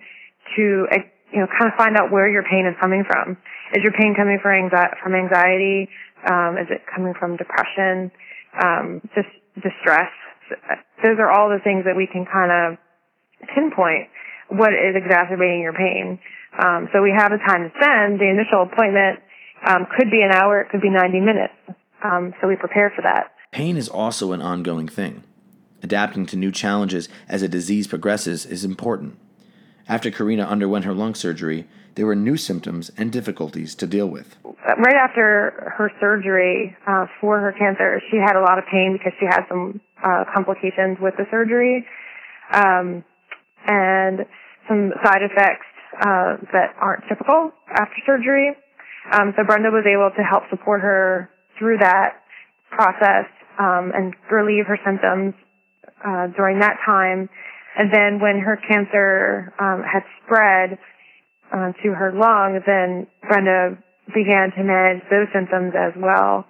to 0.55 0.87
you 1.31 1.39
know 1.39 1.47
kind 1.47 1.71
of 1.71 1.75
find 1.77 1.95
out 1.97 2.11
where 2.11 2.27
your 2.27 2.43
pain 2.43 2.67
is 2.67 2.75
coming 2.79 3.03
from. 3.07 3.37
Is 3.73 3.81
your 3.83 3.93
pain 3.93 4.13
coming 4.15 4.39
from 4.43 5.15
anxiety? 5.15 5.89
Um, 6.27 6.57
is 6.59 6.67
it 6.69 6.83
coming 6.87 7.13
from 7.17 7.35
depression? 7.37 8.11
Um, 8.59 9.01
just 9.15 9.31
distress? 9.55 10.11
Those 11.01 11.17
are 11.19 11.31
all 11.31 11.49
the 11.49 11.59
things 11.63 11.85
that 11.85 11.95
we 11.95 12.07
can 12.07 12.25
kind 12.27 12.51
of 12.51 12.77
pinpoint 13.55 14.07
what 14.49 14.71
is 14.73 14.93
exacerbating 14.93 15.61
your 15.61 15.73
pain. 15.73 16.19
Um, 16.53 16.87
so 16.93 17.01
we 17.01 17.13
have 17.17 17.31
the 17.31 17.41
time 17.41 17.65
to 17.65 17.71
spend. 17.81 18.21
The 18.21 18.29
initial 18.29 18.69
appointment 18.69 19.19
um, 19.65 19.87
could 19.97 20.11
be 20.11 20.21
an 20.21 20.31
hour, 20.31 20.61
it 20.61 20.69
could 20.69 20.81
be 20.81 20.91
90 20.91 21.19
minutes. 21.19 21.57
Um, 22.03 22.33
so 22.39 22.47
we 22.47 22.55
prepare 22.55 22.91
for 22.95 23.01
that. 23.01 23.32
Pain 23.53 23.77
is 23.77 23.87
also 23.87 24.31
an 24.31 24.41
ongoing 24.41 24.87
thing. 24.87 25.23
Adapting 25.83 26.25
to 26.25 26.35
new 26.35 26.51
challenges 26.51 27.07
as 27.29 27.43
a 27.43 27.47
disease 27.47 27.85
progresses 27.85 28.47
is 28.47 28.65
important. 28.65 29.19
After 29.87 30.09
Karina 30.09 30.43
underwent 30.43 30.85
her 30.85 30.93
lung 30.93 31.13
surgery, 31.13 31.67
there 31.93 32.07
were 32.07 32.15
new 32.15 32.35
symptoms 32.35 32.89
and 32.97 33.11
difficulties 33.11 33.75
to 33.75 33.85
deal 33.85 34.07
with. 34.07 34.37
Right 34.43 34.95
after 34.95 35.71
her 35.77 35.91
surgery 35.99 36.75
uh, 36.87 37.05
for 37.21 37.39
her 37.41 37.51
cancer, 37.51 38.01
she 38.09 38.17
had 38.17 38.35
a 38.35 38.41
lot 38.41 38.57
of 38.57 38.63
pain 38.71 38.97
because 38.97 39.13
she 39.19 39.27
had 39.27 39.41
some 39.47 39.79
uh, 40.03 40.23
complications 40.33 40.97
with 40.99 41.13
the 41.17 41.25
surgery 41.29 41.85
um, 42.53 43.03
and 43.67 44.25
some 44.67 44.93
side 45.05 45.21
effects 45.21 45.67
uh, 46.01 46.41
that 46.53 46.73
aren't 46.81 47.03
typical 47.07 47.51
after 47.69 48.01
surgery. 48.03 48.55
Um, 49.11 49.31
so 49.37 49.43
Brenda 49.43 49.69
was 49.69 49.85
able 49.85 50.09
to 50.17 50.23
help 50.23 50.49
support 50.49 50.81
her 50.81 51.29
through 51.59 51.77
that 51.77 52.23
process 52.71 53.29
um, 53.59 53.91
and 53.93 54.13
relieve 54.31 54.65
her 54.67 54.79
symptoms 54.85 55.33
uh, 56.05 56.27
during 56.35 56.59
that 56.59 56.77
time. 56.85 57.29
And 57.77 57.93
then 57.93 58.19
when 58.19 58.39
her 58.39 58.57
cancer 58.69 59.53
um, 59.59 59.81
had 59.81 60.03
spread 60.23 60.77
uh, 61.51 61.71
to 61.83 61.89
her 61.93 62.13
lung, 62.13 62.61
then 62.65 63.07
Brenda 63.27 63.77
began 64.13 64.51
to 64.57 64.63
manage 64.63 65.01
those 65.09 65.27
symptoms 65.33 65.73
as 65.73 65.93
well. 65.97 66.45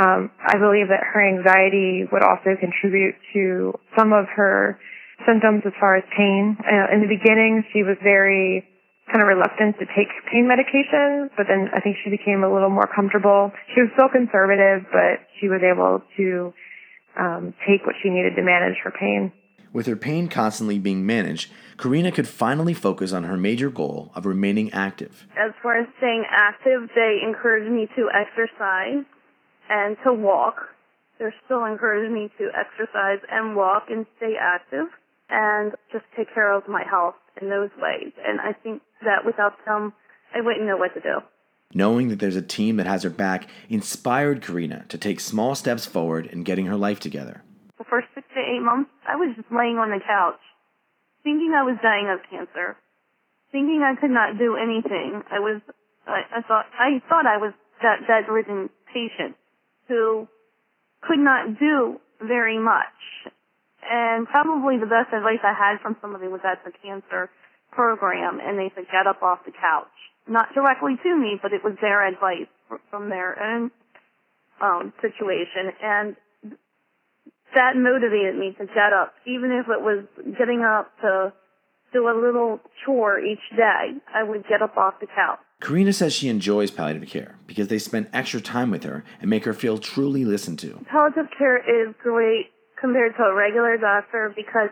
Um, 0.00 0.30
I 0.40 0.56
believe 0.56 0.88
that 0.88 1.04
her 1.04 1.20
anxiety 1.20 2.08
would 2.10 2.22
also 2.24 2.56
contribute 2.56 3.14
to 3.34 3.74
some 3.98 4.12
of 4.12 4.24
her 4.36 4.78
symptoms 5.26 5.62
as 5.66 5.72
far 5.78 5.96
as 5.96 6.04
pain. 6.16 6.56
Uh, 6.60 6.94
in 6.94 7.02
the 7.02 7.10
beginning, 7.10 7.64
she 7.72 7.82
was 7.82 7.96
very 8.02 8.64
kind 9.12 9.20
of 9.20 9.28
reluctant 9.28 9.76
to 9.78 9.84
take 9.92 10.08
pain 10.32 10.48
medication, 10.48 11.28
but 11.36 11.44
then 11.46 11.68
I 11.76 11.80
think 11.80 11.96
she 12.02 12.08
became 12.08 12.42
a 12.42 12.52
little 12.52 12.70
more 12.70 12.88
comfortable. 12.88 13.52
She 13.74 13.82
was 13.82 13.90
still 13.92 14.08
conservative, 14.08 14.88
but 14.90 15.28
she 15.38 15.48
was 15.48 15.60
able 15.60 16.00
to 16.16 16.54
um, 17.20 17.54
take 17.68 17.84
what 17.84 17.94
she 18.02 18.08
needed 18.08 18.34
to 18.36 18.42
manage 18.42 18.80
her 18.82 18.90
pain. 18.90 19.32
With 19.72 19.86
her 19.86 19.96
pain 19.96 20.28
constantly 20.28 20.78
being 20.78 21.04
managed, 21.04 21.50
Karina 21.78 22.12
could 22.12 22.28
finally 22.28 22.74
focus 22.74 23.12
on 23.12 23.24
her 23.24 23.36
major 23.36 23.70
goal 23.70 24.12
of 24.14 24.26
remaining 24.26 24.72
active. 24.72 25.26
As 25.36 25.52
far 25.62 25.78
as 25.80 25.86
staying 25.98 26.24
active, 26.30 26.88
they 26.94 27.20
encouraged 27.26 27.70
me 27.70 27.88
to 27.96 28.08
exercise 28.12 29.04
and 29.68 29.96
to 30.04 30.12
walk. 30.12 30.56
They're 31.18 31.34
still 31.44 31.64
encouraging 31.64 32.12
me 32.12 32.30
to 32.38 32.48
exercise 32.52 33.20
and 33.30 33.56
walk 33.56 33.84
and 33.88 34.04
stay 34.16 34.34
active 34.40 34.88
and 35.30 35.72
just 35.90 36.04
take 36.16 36.32
care 36.34 36.52
of 36.52 36.68
my 36.68 36.84
health 36.88 37.14
in 37.40 37.48
those 37.48 37.70
ways. 37.80 38.12
And 38.26 38.40
I 38.40 38.52
think 38.52 38.82
that 39.04 39.24
without 39.24 39.54
them, 39.64 39.92
I 40.34 40.40
wouldn't 40.40 40.66
know 40.66 40.76
what 40.76 40.94
to 40.94 41.00
do. 41.00 41.20
Knowing 41.74 42.08
that 42.08 42.18
there's 42.18 42.36
a 42.36 42.42
team 42.42 42.76
that 42.76 42.86
has 42.86 43.02
her 43.02 43.10
back 43.10 43.48
inspired 43.68 44.42
Karina 44.42 44.84
to 44.88 44.98
take 44.98 45.20
small 45.20 45.54
steps 45.54 45.86
forward 45.86 46.26
in 46.26 46.42
getting 46.42 46.66
her 46.66 46.76
life 46.76 47.00
together. 47.00 47.42
The 47.78 47.84
first 47.84 48.08
six 48.14 48.26
to 48.34 48.40
eight 48.40 48.62
months, 48.62 48.90
I 49.08 49.16
was 49.16 49.34
just 49.36 49.48
laying 49.50 49.78
on 49.78 49.90
the 49.90 50.00
couch, 50.04 50.40
thinking 51.24 51.52
I 51.56 51.62
was 51.62 51.76
dying 51.82 52.08
of 52.12 52.20
cancer, 52.28 52.76
thinking 53.50 53.82
I 53.82 53.98
could 53.98 54.10
not 54.10 54.38
do 54.38 54.56
anything. 54.56 55.22
I 55.30 55.40
was, 55.40 55.60
I, 56.06 56.22
I 56.36 56.42
thought, 56.42 56.66
I 56.78 57.00
thought 57.08 57.26
I 57.26 57.38
was 57.38 57.52
that 57.80 58.06
bedridden 58.06 58.70
patient 58.92 59.34
who 59.88 60.28
could 61.00 61.18
not 61.18 61.58
do 61.58 61.98
very 62.20 62.58
much. 62.58 62.86
And 63.82 64.28
probably 64.28 64.78
the 64.78 64.86
best 64.86 65.12
advice 65.12 65.42
I 65.42 65.52
had 65.52 65.80
from 65.82 65.96
somebody 66.00 66.28
was 66.28 66.40
that 66.44 66.62
the 66.64 66.70
cancer 66.70 67.30
program, 67.72 68.38
and 68.40 68.58
they 68.58 68.70
said, 68.74 68.84
get 68.92 69.06
up 69.06 69.22
off 69.22 69.40
the 69.44 69.52
couch. 69.52 69.88
Not 70.28 70.54
directly 70.54 70.96
to 71.02 71.16
me, 71.16 71.38
but 71.42 71.52
it 71.52 71.64
was 71.64 71.74
their 71.80 72.06
advice 72.06 72.46
from 72.90 73.08
their 73.08 73.42
own 73.42 73.70
um, 74.60 74.92
situation. 75.02 75.72
And 75.82 76.16
that 77.54 77.76
motivated 77.76 78.36
me 78.36 78.54
to 78.58 78.66
get 78.66 78.92
up, 78.92 79.14
even 79.26 79.50
if 79.50 79.66
it 79.68 79.82
was 79.82 80.04
getting 80.38 80.62
up 80.62 80.92
to 81.00 81.32
do 81.92 82.08
a 82.08 82.16
little 82.16 82.60
chore 82.84 83.18
each 83.18 83.42
day. 83.56 83.98
I 84.14 84.22
would 84.22 84.44
get 84.48 84.62
up 84.62 84.76
off 84.76 84.94
the 85.00 85.06
couch. 85.06 85.40
Karina 85.60 85.92
says 85.92 86.12
she 86.12 86.28
enjoys 86.28 86.70
palliative 86.70 87.08
care 87.08 87.36
because 87.46 87.68
they 87.68 87.78
spend 87.78 88.08
extra 88.12 88.40
time 88.40 88.70
with 88.70 88.82
her 88.84 89.04
and 89.20 89.30
make 89.30 89.44
her 89.44 89.52
feel 89.52 89.78
truly 89.78 90.24
listened 90.24 90.58
to. 90.60 90.84
Palliative 90.90 91.28
care 91.36 91.58
is 91.58 91.94
great 92.02 92.46
compared 92.80 93.14
to 93.16 93.22
a 93.22 93.34
regular 93.34 93.76
doctor 93.76 94.32
because 94.34 94.70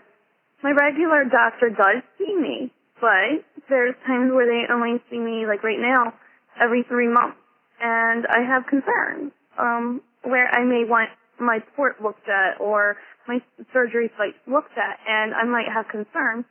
my 0.62 0.72
regular 0.72 1.24
doctor 1.24 1.70
does 1.70 2.02
see 2.18 2.34
me, 2.36 2.72
but 3.00 3.42
there's 3.68 3.94
times 4.06 4.32
where 4.32 4.46
they 4.46 4.72
only 4.72 5.00
see 5.10 5.18
me, 5.18 5.46
like 5.46 5.64
right 5.64 5.80
now, 5.80 6.12
every 6.60 6.84
three 6.84 7.08
months. 7.08 7.38
And 7.80 8.26
I 8.26 8.44
have 8.46 8.66
concerns, 8.68 9.32
um, 9.58 10.02
where 10.22 10.48
I 10.52 10.64
may 10.64 10.84
want 10.84 11.10
my 11.40 11.58
port 11.74 12.02
looked 12.02 12.28
at 12.28 12.60
or 12.60 12.96
my 13.26 13.40
surgery 13.72 14.10
site 14.18 14.36
looked 14.46 14.76
at, 14.76 15.00
and 15.08 15.34
I 15.34 15.44
might 15.44 15.66
have 15.72 15.88
concerns. 15.88 16.44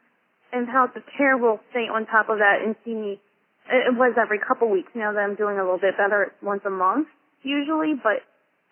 And 0.52 0.68
how 0.68 0.88
the 0.88 1.02
care 1.16 1.38
will 1.38 1.60
stay 1.70 1.86
on 1.86 2.08
top 2.08 2.28
of 2.30 2.40
that 2.40 2.66
and 2.66 2.76
see 2.84 2.96
me. 2.96 3.22
It 3.70 3.94
was 3.94 4.18
every 4.18 4.40
couple 4.40 4.68
weeks 4.72 4.90
now 4.96 5.14
that 5.14 5.20
I'm 5.20 5.36
doing 5.36 5.60
a 5.60 5.62
little 5.62 5.78
bit 5.78 5.94
better. 5.96 6.34
Once 6.42 6.62
a 6.66 6.72
month 6.72 7.08
usually, 7.44 7.94
but 7.94 8.26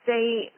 they 0.08 0.50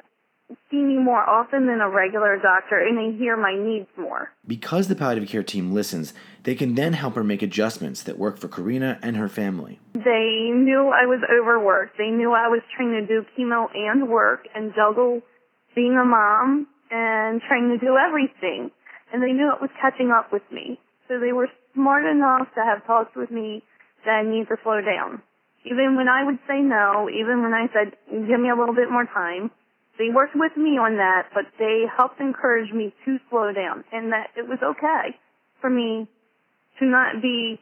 see 0.70 0.78
me 0.78 0.98
more 0.98 1.28
often 1.28 1.68
than 1.68 1.82
a 1.82 1.90
regular 1.90 2.38
doctor 2.38 2.80
and 2.80 2.98
they 2.98 3.18
hear 3.18 3.38
my 3.38 3.56
needs 3.56 3.88
more. 3.98 4.32
Because 4.48 4.88
the 4.88 4.96
palliative 4.96 5.30
care 5.30 5.44
team 5.44 5.72
listens, 5.72 6.14
they 6.44 6.56
can 6.56 6.76
then 6.76 6.94
help 6.94 7.16
her 7.16 7.24
make 7.24 7.42
adjustments 7.42 8.04
that 8.04 8.18
work 8.18 8.38
for 8.38 8.48
Karina 8.48 9.00
and 9.02 9.16
her 9.18 9.30
family. 9.30 9.80
They 9.94 10.50
knew 10.54 10.90
I 10.90 11.06
was 11.06 11.22
overworked. 11.30 11.98
They 11.98 12.10
knew 12.10 12.34
I 12.34 12.48
was 12.48 12.62
trying 12.76 12.92
to 12.92 13.06
do 13.06 13.26
chemo 13.38 13.68
and 13.76 14.10
work 14.10 14.48
and 14.56 14.74
juggle 14.76 15.22
being 15.76 15.98
a 15.98 16.06
mom 16.06 16.68
and 16.92 17.42
trying 17.48 17.70
to 17.70 17.78
do 17.78 17.96
everything. 17.98 18.72
And 19.14 19.22
they 19.22 19.32
knew 19.32 19.52
it 19.54 19.62
was 19.62 19.72
catching 19.82 20.12
up 20.12 20.32
with 20.32 20.44
me. 20.52 20.80
So 21.08 21.20
they 21.20 21.34
were 21.34 21.50
smart 21.74 22.06
enough 22.06 22.48
to 22.56 22.62
have 22.62 22.86
talks 22.86 23.16
with 23.16 23.32
me 23.32 23.64
that 24.06 24.12
I 24.12 24.24
need 24.24 24.48
to 24.48 24.56
slow 24.64 24.82
down. 24.82 25.22
Even 25.66 25.96
when 25.96 26.08
I 26.08 26.24
would 26.24 26.40
say 26.48 26.62
no, 26.62 27.10
even 27.10 27.44
when 27.44 27.54
I 27.54 27.68
said, 27.74 27.94
give 28.10 28.40
me 28.40 28.50
a 28.50 28.56
little 28.56 28.76
bit 28.76 28.90
more 28.90 29.06
time, 29.06 29.52
they 30.00 30.08
worked 30.10 30.34
with 30.34 30.56
me 30.56 30.80
on 30.80 30.96
that, 30.96 31.28
but 31.36 31.44
they 31.60 31.84
helped 31.86 32.22
encourage 32.22 32.72
me 32.72 32.96
to 33.04 33.20
slow 33.30 33.52
down 33.52 33.84
and 33.92 34.14
that 34.14 34.32
it 34.38 34.48
was 34.48 34.58
okay 34.64 35.14
for 35.60 35.70
me 35.70 36.08
to 36.80 36.86
not 36.86 37.22
be 37.22 37.60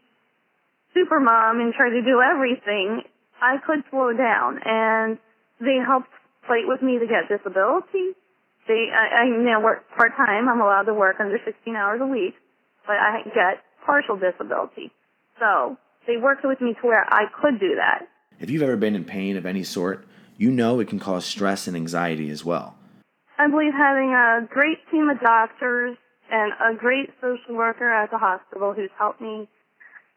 super 0.94 1.20
mom 1.20 1.60
and 1.60 1.74
try 1.74 1.89
to 1.89 2.01
do 2.06 2.22
everything. 2.22 3.01
I 3.41 3.58
could 3.65 3.82
slow 3.89 4.13
down 4.13 4.62
and 4.63 5.17
they 5.60 5.82
helped 5.82 6.13
fight 6.48 6.70
with 6.70 6.82
me 6.84 7.00
to 7.01 7.08
get 7.10 7.25
disability. 7.25 8.13
They, 8.67 8.86
I, 8.94 9.25
I 9.25 9.29
now 9.34 9.62
work 9.63 9.89
part 9.98 10.13
time. 10.15 10.48
I'm 10.48 10.62
allowed 10.62 10.86
to 10.86 10.94
work 10.94 11.17
under 11.20 11.39
16 11.44 11.75
hours 11.75 12.00
a 12.01 12.08
week, 12.08 12.36
but 12.86 12.98
I 12.98 13.24
get 13.34 13.65
partial 13.84 14.15
disability. 14.15 14.91
So 15.39 15.77
they 16.06 16.17
worked 16.17 16.46
with 16.46 16.62
me 16.62 16.75
to 16.82 16.88
where 16.88 17.03
I 17.03 17.25
could 17.41 17.60
do 17.60 17.75
that. 17.82 18.08
If 18.39 18.51
you've 18.51 18.62
ever 18.62 18.77
been 18.77 18.94
in 18.94 19.06
pain 19.06 19.38
of 19.38 19.48
any 19.48 19.63
sort, 19.63 20.06
you 20.38 20.51
know 20.51 20.79
it 20.79 20.88
can 20.88 21.00
cause 21.00 21.25
stress 21.25 21.67
and 21.67 21.75
anxiety 21.75 22.29
as 22.29 22.46
well. 22.46 22.75
I 23.38 23.48
believe 23.48 23.74
having 23.74 24.13
a 24.13 24.48
great 24.50 24.79
team 24.89 25.10
of 25.10 25.20
doctors 25.20 25.98
and 26.32 26.53
a 26.53 26.77
great 26.77 27.10
social 27.22 27.56
worker 27.56 27.89
at 27.89 28.12
the 28.12 28.17
hospital 28.17 28.74
who's 28.74 28.89
helped 28.98 29.22
me 29.22 29.48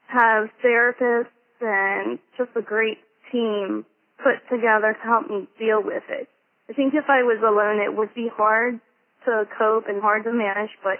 have 0.08 0.48
therapists 0.64 1.28
and 1.60 2.18
just 2.36 2.50
a 2.56 2.62
great 2.62 2.98
team 3.30 3.84
put 4.18 4.40
together 4.50 4.96
to 4.96 5.04
help 5.06 5.28
me 5.28 5.48
deal 5.58 5.82
with 5.82 6.02
it. 6.08 6.28
I 6.68 6.72
think 6.72 6.94
if 6.94 7.08
I 7.08 7.22
was 7.22 7.38
alone, 7.42 7.80
it 7.80 7.96
would 7.96 8.14
be 8.14 8.28
hard 8.32 8.80
to 9.24 9.44
cope 9.58 9.84
and 9.88 10.00
hard 10.00 10.24
to 10.24 10.32
manage, 10.32 10.70
but 10.82 10.98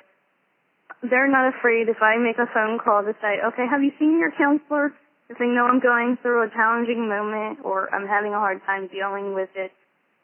they're 1.02 1.30
not 1.30 1.54
afraid 1.54 1.88
if 1.88 2.02
I 2.02 2.18
make 2.18 2.38
a 2.38 2.50
phone 2.52 2.78
call 2.78 3.02
to 3.02 3.14
say, 3.22 3.40
okay, 3.52 3.66
have 3.70 3.82
you 3.82 3.92
seen 3.98 4.18
your 4.18 4.32
counselor? 4.36 4.92
If 5.30 5.38
they 5.38 5.46
know 5.46 5.64
I'm 5.64 5.80
going 5.80 6.18
through 6.20 6.42
a 6.44 6.50
challenging 6.50 7.08
moment 7.08 7.64
or 7.64 7.88
I'm 7.94 8.06
having 8.06 8.34
a 8.34 8.38
hard 8.38 8.60
time 8.66 8.88
dealing 8.92 9.32
with 9.34 9.50
it, 9.54 9.72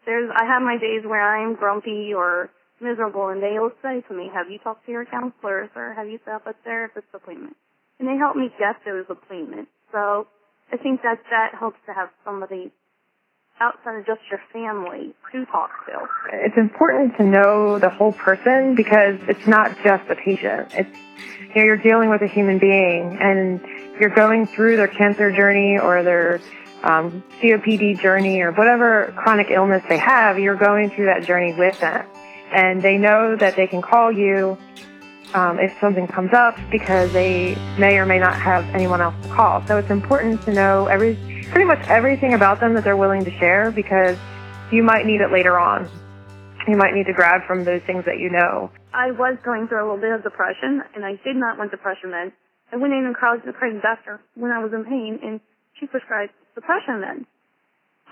there's 0.04 0.28
I 0.34 0.44
have 0.44 0.62
my 0.62 0.76
days 0.76 1.06
where 1.06 1.22
I'm 1.22 1.54
grumpy 1.54 2.12
or 2.12 2.50
miserable 2.80 3.28
and 3.28 3.40
they'll 3.42 3.72
say 3.82 4.02
to 4.08 4.14
me, 4.14 4.28
Have 4.34 4.50
you 4.50 4.58
talked 4.58 4.84
to 4.86 4.92
your 4.92 5.06
counselors 5.06 5.70
or 5.74 5.94
have 5.94 6.08
you 6.08 6.18
set 6.24 6.34
up 6.34 6.46
a 6.46 6.54
therapist 6.64 7.06
appointment? 7.14 7.56
and 7.98 8.08
they 8.08 8.16
help 8.16 8.36
me 8.36 8.50
get 8.58 8.76
those 8.84 9.06
appointments. 9.08 9.70
So 9.92 10.26
I 10.72 10.76
think 10.76 11.02
that 11.02 11.18
that 11.30 11.54
helps 11.58 11.78
to 11.86 11.94
have 11.94 12.10
somebody 12.24 12.72
outside 13.60 13.98
of 14.00 14.06
just 14.06 14.20
your 14.30 14.40
family 14.52 15.14
to 15.32 15.46
talk 15.46 15.70
to. 15.86 16.06
It's 16.32 16.58
important 16.58 17.16
to 17.16 17.24
know 17.24 17.78
the 17.78 17.88
whole 17.88 18.12
person 18.12 18.74
because 18.74 19.18
it's 19.28 19.46
not 19.46 19.74
just 19.82 20.04
a 20.10 20.14
patient. 20.14 20.68
It's 20.74 20.96
you 21.40 21.54
know, 21.56 21.62
you're 21.64 21.76
dealing 21.78 22.10
with 22.10 22.20
a 22.20 22.26
human 22.26 22.58
being 22.58 23.16
and 23.18 23.60
you're 24.00 24.14
going 24.14 24.46
through 24.46 24.76
their 24.76 24.88
cancer 24.88 25.30
journey 25.30 25.78
or 25.78 26.02
their 26.02 26.40
um, 26.82 27.22
COPD 27.40 28.00
journey 28.00 28.40
or 28.40 28.52
whatever 28.52 29.12
chronic 29.16 29.50
illness 29.50 29.82
they 29.88 29.98
have, 29.98 30.38
you're 30.38 30.56
going 30.56 30.90
through 30.90 31.06
that 31.06 31.24
journey 31.24 31.54
with 31.54 31.78
them. 31.80 32.06
And 32.52 32.80
they 32.80 32.96
know 32.96 33.36
that 33.36 33.56
they 33.56 33.66
can 33.66 33.82
call 33.82 34.12
you 34.12 34.56
um, 35.34 35.58
if 35.58 35.76
something 35.80 36.06
comes 36.06 36.32
up 36.32 36.56
because 36.70 37.12
they 37.12 37.56
may 37.78 37.98
or 37.98 38.06
may 38.06 38.18
not 38.18 38.34
have 38.40 38.64
anyone 38.74 39.00
else 39.00 39.14
to 39.22 39.28
call. 39.28 39.66
So 39.66 39.78
it's 39.78 39.90
important 39.90 40.42
to 40.42 40.52
know 40.52 40.86
every 40.86 41.16
pretty 41.50 41.64
much 41.64 41.80
everything 41.88 42.34
about 42.34 42.60
them 42.60 42.74
that 42.74 42.84
they're 42.84 42.96
willing 42.96 43.24
to 43.24 43.30
share 43.38 43.70
because 43.70 44.16
you 44.70 44.82
might 44.82 45.06
need 45.06 45.20
it 45.20 45.32
later 45.32 45.58
on. 45.58 45.88
You 46.68 46.76
might 46.76 46.94
need 46.94 47.06
to 47.06 47.12
grab 47.12 47.42
from 47.46 47.64
those 47.64 47.82
things 47.82 48.04
that 48.06 48.18
you 48.18 48.30
know. 48.30 48.70
I 48.92 49.12
was 49.12 49.36
going 49.44 49.68
through 49.68 49.78
a 49.78 49.86
little 49.86 50.00
bit 50.00 50.12
of 50.12 50.22
depression, 50.22 50.82
and 50.94 51.04
I 51.04 51.12
did 51.22 51.36
not 51.36 51.58
want 51.58 51.70
depression 51.70 52.10
meds. 52.10 52.32
I 52.72 52.76
went 52.76 52.92
in 52.92 53.06
and 53.06 53.16
called 53.16 53.40
the 53.46 53.52
crazy 53.52 53.78
doctor 53.82 54.20
when 54.34 54.50
I 54.50 54.58
was 54.58 54.72
in 54.72 54.84
pain, 54.84 55.18
and 55.22 55.40
she 55.78 55.86
prescribed 55.86 56.32
depression 56.54 57.02
meds. 57.02 57.26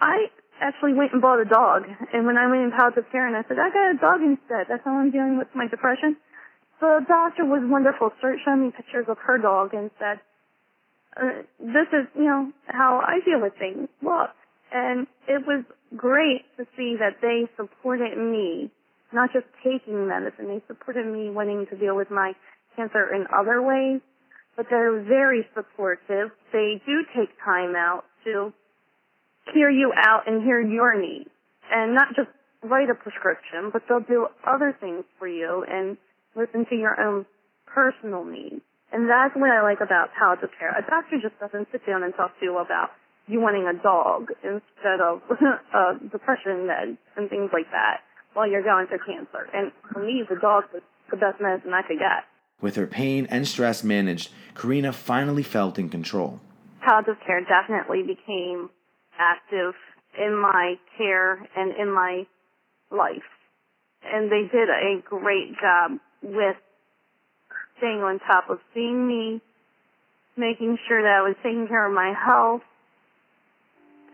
I 0.01 0.31
actually 0.61 0.95
went 0.95 1.13
and 1.13 1.23
bought 1.23 1.41
a 1.41 1.45
dog, 1.45 1.85
and 2.13 2.27
when 2.27 2.37
I 2.39 2.47
went 2.47 2.63
in 2.63 2.71
palliative 2.71 3.11
care, 3.11 3.27
and 3.27 3.37
I 3.37 3.43
said, 3.49 3.59
I 3.59 3.71
got 3.71 3.95
a 3.95 3.99
dog 3.99 4.21
instead. 4.23 4.67
That's 4.69 4.85
how 4.85 4.95
I'm 4.95 5.11
dealing 5.11 5.39
with 5.39 5.49
my 5.55 5.67
depression. 5.67 6.17
The 6.81 7.01
doctor 7.07 7.45
was 7.45 7.63
wonderful. 7.65 8.11
Started 8.19 8.41
showing 8.45 8.67
me 8.67 8.73
pictures 8.77 9.07
of 9.09 9.19
her 9.19 9.39
dog 9.39 9.75
and 9.75 9.91
said, 9.99 10.21
uh, 11.17 11.43
this 11.59 11.89
is, 11.93 12.07
you 12.15 12.25
know, 12.25 12.53
how 12.67 13.01
I 13.01 13.21
deal 13.25 13.41
with 13.41 13.55
things. 13.59 13.89
Look. 14.03 14.31
And 14.73 15.07
it 15.29 15.47
was 15.47 15.65
great 15.97 16.43
to 16.59 16.67
see 16.77 16.97
that 16.99 17.23
they 17.23 17.47
supported 17.57 18.19
me, 18.19 18.71
not 19.13 19.33
just 19.33 19.47
taking 19.63 20.09
medicine, 20.09 20.49
they 20.49 20.63
supported 20.67 21.07
me 21.07 21.31
wanting 21.31 21.67
to 21.71 21.77
deal 21.77 21.95
with 21.95 22.11
my 22.11 22.33
cancer 22.75 23.15
in 23.15 23.27
other 23.31 23.63
ways, 23.63 24.01
but 24.57 24.67
they're 24.71 25.03
very 25.03 25.47
supportive. 25.55 26.31
They 26.53 26.81
do 26.87 27.05
take 27.17 27.31
time 27.45 27.75
out 27.77 28.05
to 28.25 28.53
hear 29.53 29.71
you 29.71 29.93
out 29.97 30.27
and 30.27 30.43
hear 30.43 30.61
your 30.61 30.99
needs 30.99 31.31
and 31.71 31.95
not 31.95 32.09
just 32.17 32.29
write 32.63 32.89
a 32.89 32.95
prescription, 32.95 33.71
but 33.73 33.83
they'll 33.89 34.01
do 34.01 34.27
other 34.47 34.77
things 34.81 35.05
for 35.19 35.29
you 35.29 35.65
and 35.69 35.97
listen 36.35 36.65
to 36.71 36.77
your 36.77 37.01
own 37.01 37.27
personal 37.67 38.25
needs. 38.25 38.63
And 38.93 39.11
that's 39.11 39.35
what 39.35 39.51
I 39.51 39.61
like 39.63 39.81
about 39.83 40.15
palliative 40.17 40.51
care. 40.59 40.71
A 40.71 40.83
doctor 40.87 41.19
just 41.21 41.39
doesn't 41.41 41.69
sit 41.73 41.85
down 41.87 42.03
and 42.03 42.15
talk 42.15 42.31
to 42.39 42.45
you 42.47 42.59
about 42.59 42.91
you 43.27 43.41
wanting 43.41 43.67
a 43.67 43.75
dog 43.83 44.31
instead 44.45 45.01
of 45.01 45.21
uh, 45.75 45.99
depression 46.13 46.69
meds 46.69 46.97
and 47.17 47.29
things 47.29 47.51
like 47.53 47.67
that 47.73 48.05
while 48.35 48.49
you're 48.49 48.63
going 48.63 48.87
through 48.87 49.03
cancer. 49.03 49.49
And 49.53 49.73
for 49.93 50.01
me, 50.01 50.23
the 50.29 50.37
dog 50.37 50.65
was 50.73 50.83
the 51.11 51.17
best 51.17 51.41
medicine 51.41 51.73
I 51.73 51.83
could 51.83 51.99
get. 51.99 52.25
With 52.65 52.77
her 52.77 52.87
pain 52.87 53.27
and 53.29 53.47
stress 53.47 53.85
managed, 53.85 54.31
Karina 54.55 54.95
finally 54.95 55.43
felt 55.43 55.79
in 55.79 55.91
control. 55.91 56.41
Palliative 56.81 57.19
care 57.27 57.43
definitely 57.45 58.03
became 58.03 58.71
active 59.19 59.75
in 60.19 60.35
my 60.35 60.77
care 60.97 61.47
and 61.55 61.77
in 61.77 61.93
my 61.93 62.27
life. 62.91 63.29
And 64.03 64.33
they 64.33 64.49
did 64.51 64.71
a 64.71 65.03
great 65.05 65.61
job 65.61 65.99
with 66.23 66.57
staying 67.77 67.99
on 67.99 68.19
top 68.21 68.49
of 68.49 68.61
seeing 68.73 69.07
me, 69.07 69.43
making 70.39 70.79
sure 70.89 71.03
that 71.03 71.19
I 71.19 71.21
was 71.21 71.37
taking 71.43 71.69
care 71.69 71.87
of 71.87 71.93
my 71.93 72.15
health, 72.15 72.63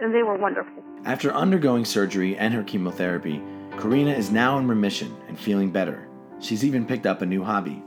and 0.00 0.12
they 0.12 0.24
were 0.24 0.36
wonderful. 0.36 0.82
After 1.04 1.32
undergoing 1.32 1.84
surgery 1.84 2.36
and 2.36 2.52
her 2.52 2.64
chemotherapy, 2.64 3.40
Karina 3.78 4.10
is 4.10 4.32
now 4.32 4.58
in 4.58 4.66
remission 4.66 5.16
and 5.28 5.38
feeling 5.38 5.70
better. 5.70 6.08
She's 6.40 6.64
even 6.64 6.84
picked 6.84 7.06
up 7.06 7.22
a 7.22 7.26
new 7.26 7.44
hobby. 7.44 7.80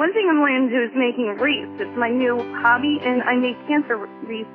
One 0.00 0.14
thing 0.14 0.24
I'm 0.30 0.40
going 0.40 0.64
to 0.64 0.72
do 0.72 0.80
is 0.80 0.96
making 0.96 1.28
wreaths. 1.36 1.76
It's 1.76 1.98
my 1.98 2.08
new 2.08 2.40
hobby, 2.64 2.96
and 3.04 3.20
I 3.20 3.36
make 3.36 3.52
cancer 3.68 4.00
wreaths, 4.00 4.48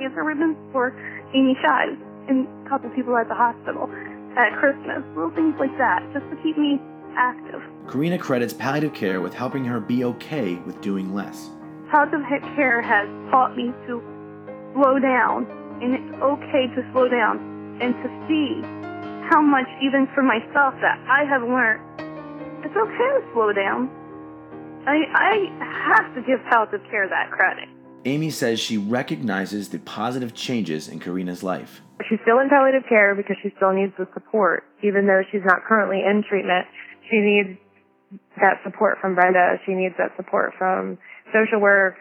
cancer 0.00 0.24
ribbons 0.24 0.56
for 0.72 0.96
Amy 1.34 1.54
Shives 1.60 2.00
and 2.26 2.48
a 2.64 2.68
couple 2.70 2.88
people 2.96 3.14
at 3.14 3.28
the 3.28 3.34
hospital 3.34 3.84
at 4.32 4.56
Christmas. 4.56 5.04
Little 5.12 5.28
things 5.36 5.52
like 5.60 5.76
that, 5.76 6.00
just 6.14 6.24
to 6.32 6.36
keep 6.42 6.56
me 6.56 6.80
active. 7.12 7.60
Karina 7.92 8.16
credits 8.16 8.54
palliative 8.54 8.94
care 8.94 9.20
with 9.20 9.34
helping 9.34 9.62
her 9.66 9.78
be 9.78 10.04
okay 10.04 10.54
with 10.64 10.80
doing 10.80 11.12
less. 11.12 11.50
Palliative 11.90 12.24
care 12.56 12.80
has 12.80 13.04
taught 13.30 13.58
me 13.58 13.74
to 13.84 14.00
slow 14.72 14.98
down, 14.98 15.44
and 15.84 16.00
it's 16.00 16.22
okay 16.22 16.64
to 16.72 16.80
slow 16.92 17.08
down 17.12 17.36
and 17.84 17.92
to 17.92 18.08
see 18.24 18.64
how 19.28 19.42
much, 19.42 19.68
even 19.84 20.08
for 20.14 20.22
myself, 20.22 20.72
that 20.80 20.96
I 21.12 21.28
have 21.28 21.42
learned. 21.42 21.84
It's 22.64 22.74
okay 22.74 23.08
to 23.20 23.22
slow 23.34 23.52
down. 23.52 23.90
I, 24.88 25.04
I 25.12 26.00
have 26.00 26.14
to 26.14 26.22
give 26.22 26.40
palliative 26.48 26.80
care 26.90 27.06
that 27.08 27.30
credit. 27.30 27.68
Amy 28.06 28.30
says 28.30 28.58
she 28.58 28.78
recognizes 28.78 29.68
the 29.68 29.80
positive 29.80 30.32
changes 30.32 30.88
in 30.88 30.98
Karina's 30.98 31.42
life. 31.42 31.82
She's 32.08 32.18
still 32.22 32.38
in 32.38 32.48
palliative 32.48 32.88
care 32.88 33.14
because 33.14 33.36
she 33.42 33.52
still 33.56 33.74
needs 33.74 33.92
the 33.98 34.08
support, 34.14 34.64
even 34.82 35.06
though 35.06 35.20
she's 35.30 35.44
not 35.44 35.60
currently 35.68 36.00
in 36.00 36.24
treatment. 36.26 36.64
She 37.10 37.20
needs 37.20 37.60
that 38.40 38.64
support 38.64 38.96
from 39.00 39.14
Brenda. 39.14 39.60
She 39.66 39.74
needs 39.74 39.94
that 39.98 40.16
support 40.16 40.54
from 40.56 40.96
social 41.34 41.60
work 41.60 41.96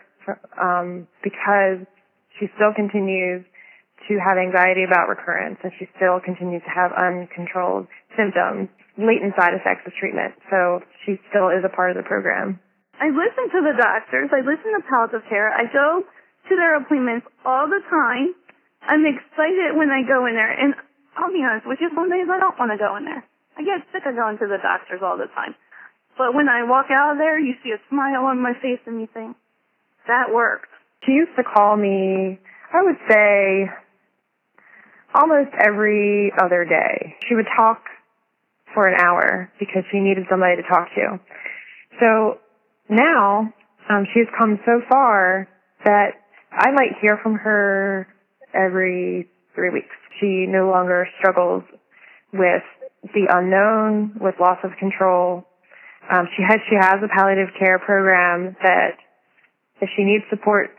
um, 0.56 1.08
because 1.24 1.84
she 2.40 2.48
still 2.56 2.72
continues 2.74 3.44
to 4.08 4.16
have 4.24 4.38
anxiety 4.38 4.86
about 4.88 5.10
recurrence 5.10 5.58
and 5.64 5.74
she 5.78 5.90
still 5.98 6.22
continues 6.24 6.62
to 6.64 6.72
have 6.72 6.96
uncontrolled 6.96 7.88
symptoms, 8.16 8.70
latent 8.96 9.34
side 9.36 9.52
effects 9.60 9.84
of 9.84 9.92
treatment. 10.00 10.36
So 10.50 10.80
she 11.04 11.20
still 11.28 11.50
is 11.50 11.66
a 11.66 11.70
part 11.74 11.92
of 11.92 11.98
the 11.98 12.08
program. 12.08 12.62
I 12.98 13.14
listen 13.14 13.46
to 13.54 13.62
the 13.62 13.76
doctors. 13.78 14.30
I 14.34 14.42
listen 14.42 14.74
to 14.74 14.82
palliative 14.90 15.26
care. 15.30 15.54
I 15.54 15.70
go 15.70 16.02
to 16.02 16.54
their 16.56 16.78
appointments 16.82 17.28
all 17.46 17.70
the 17.70 17.82
time. 17.90 18.34
I'm 18.82 19.06
excited 19.06 19.78
when 19.78 19.90
I 19.90 20.02
go 20.02 20.26
in 20.26 20.34
there. 20.34 20.50
And 20.50 20.74
I'll 21.18 21.34
be 21.34 21.46
honest 21.46 21.68
with 21.68 21.78
you, 21.82 21.90
some 21.94 22.10
days 22.10 22.26
I 22.30 22.40
don't 22.40 22.58
want 22.58 22.72
to 22.74 22.78
go 22.78 22.98
in 22.98 23.06
there. 23.06 23.22
I 23.58 23.62
get 23.62 23.86
sick 23.94 24.06
of 24.06 24.16
going 24.16 24.38
to 24.38 24.48
the 24.48 24.62
doctors 24.62 25.02
all 25.02 25.18
the 25.18 25.30
time. 25.34 25.54
But 26.18 26.34
when 26.34 26.50
I 26.50 26.66
walk 26.66 26.90
out 26.90 27.14
of 27.14 27.18
there, 27.18 27.38
you 27.38 27.54
see 27.64 27.70
a 27.70 27.82
smile 27.90 28.26
on 28.26 28.42
my 28.42 28.54
face 28.62 28.82
and 28.86 29.02
you 29.02 29.08
think, 29.14 29.38
that 30.08 30.34
worked. 30.34 30.70
She 31.06 31.12
used 31.12 31.36
to 31.38 31.44
call 31.44 31.78
me, 31.78 32.40
I 32.74 32.82
would 32.82 32.98
say, 33.10 33.70
almost 35.14 35.54
every 35.60 36.32
other 36.42 36.66
day. 36.66 37.16
She 37.28 37.36
would 37.36 37.48
talk 37.56 37.82
for 38.74 38.88
an 38.88 39.00
hour 39.00 39.52
because 39.60 39.84
she 39.92 40.00
needed 40.00 40.26
somebody 40.30 40.56
to 40.58 40.64
talk 40.68 40.88
to. 40.96 41.20
So 42.00 42.40
now, 42.90 43.54
um, 43.90 44.06
she's 44.14 44.28
come 44.38 44.60
so 44.66 44.82
far 44.90 45.48
that 45.86 46.12
I 46.52 46.72
might 46.72 47.00
hear 47.02 47.20
from 47.22 47.36
her 47.36 48.08
every 48.54 49.30
three 49.56 49.70
weeks. 49.70 49.96
She 50.20 50.46
no 50.48 50.70
longer 50.70 51.08
struggles 51.20 51.64
with 52.34 52.64
the 53.14 53.28
unknown, 53.30 54.18
with 54.20 54.36
loss 54.40 54.58
of 54.64 54.72
control, 54.80 55.46
um, 56.08 56.28
she 56.36 56.44
has 56.44 56.60
she 56.70 56.76
has 56.80 57.04
a 57.04 57.12
palliative 57.12 57.52
care 57.60 57.80
program 57.80 58.56
that 58.64 58.96
if 59.82 59.90
she 59.96 60.04
needs 60.04 60.24
support, 60.30 60.72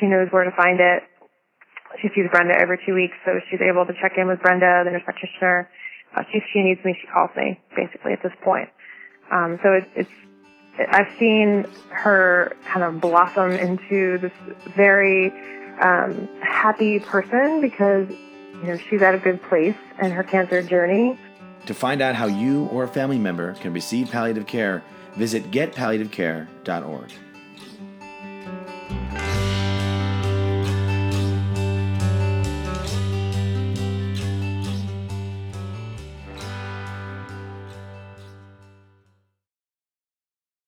she 0.00 0.06
knows 0.06 0.28
where 0.30 0.44
to 0.44 0.50
find 0.56 0.80
it. 0.80 1.02
She 2.02 2.08
sees 2.14 2.26
Brenda 2.30 2.58
every 2.58 2.78
two 2.84 2.94
weeks, 2.94 3.14
so 3.24 3.38
she's 3.48 3.62
able 3.62 3.86
to 3.86 3.94
check 4.02 4.18
in 4.18 4.26
with 4.26 4.42
Brenda, 4.42 4.82
the 4.84 4.90
nurse 4.90 5.06
practitioner. 5.06 5.70
Uh, 6.14 6.22
if 6.34 6.42
she 6.52 6.62
needs 6.62 6.82
me, 6.84 6.98
she 7.00 7.06
calls 7.06 7.30
me. 7.36 7.60
Basically, 7.76 8.12
at 8.12 8.22
this 8.22 8.34
point, 8.42 8.68
um, 9.30 9.58
so 9.62 9.70
it, 9.72 9.86
it's 9.94 10.16
I've 10.78 11.08
seen 11.18 11.66
her 11.90 12.56
kind 12.66 12.84
of 12.84 13.00
blossom 13.00 13.52
into 13.52 14.18
this 14.18 14.32
very 14.76 15.32
um, 15.80 16.28
happy 16.40 17.00
person 17.00 17.60
because 17.60 18.08
you 18.10 18.64
know 18.64 18.76
she's 18.76 19.02
at 19.02 19.14
a 19.14 19.18
good 19.18 19.42
place 19.42 19.76
in 20.00 20.10
her 20.10 20.22
cancer 20.22 20.62
journey. 20.62 21.18
To 21.66 21.74
find 21.74 22.00
out 22.00 22.14
how 22.14 22.26
you 22.26 22.66
or 22.66 22.84
a 22.84 22.88
family 22.88 23.18
member 23.18 23.54
can 23.54 23.72
receive 23.72 24.10
palliative 24.10 24.46
care, 24.46 24.82
visit 25.14 25.50
getpalliativecare.org. 25.50 27.12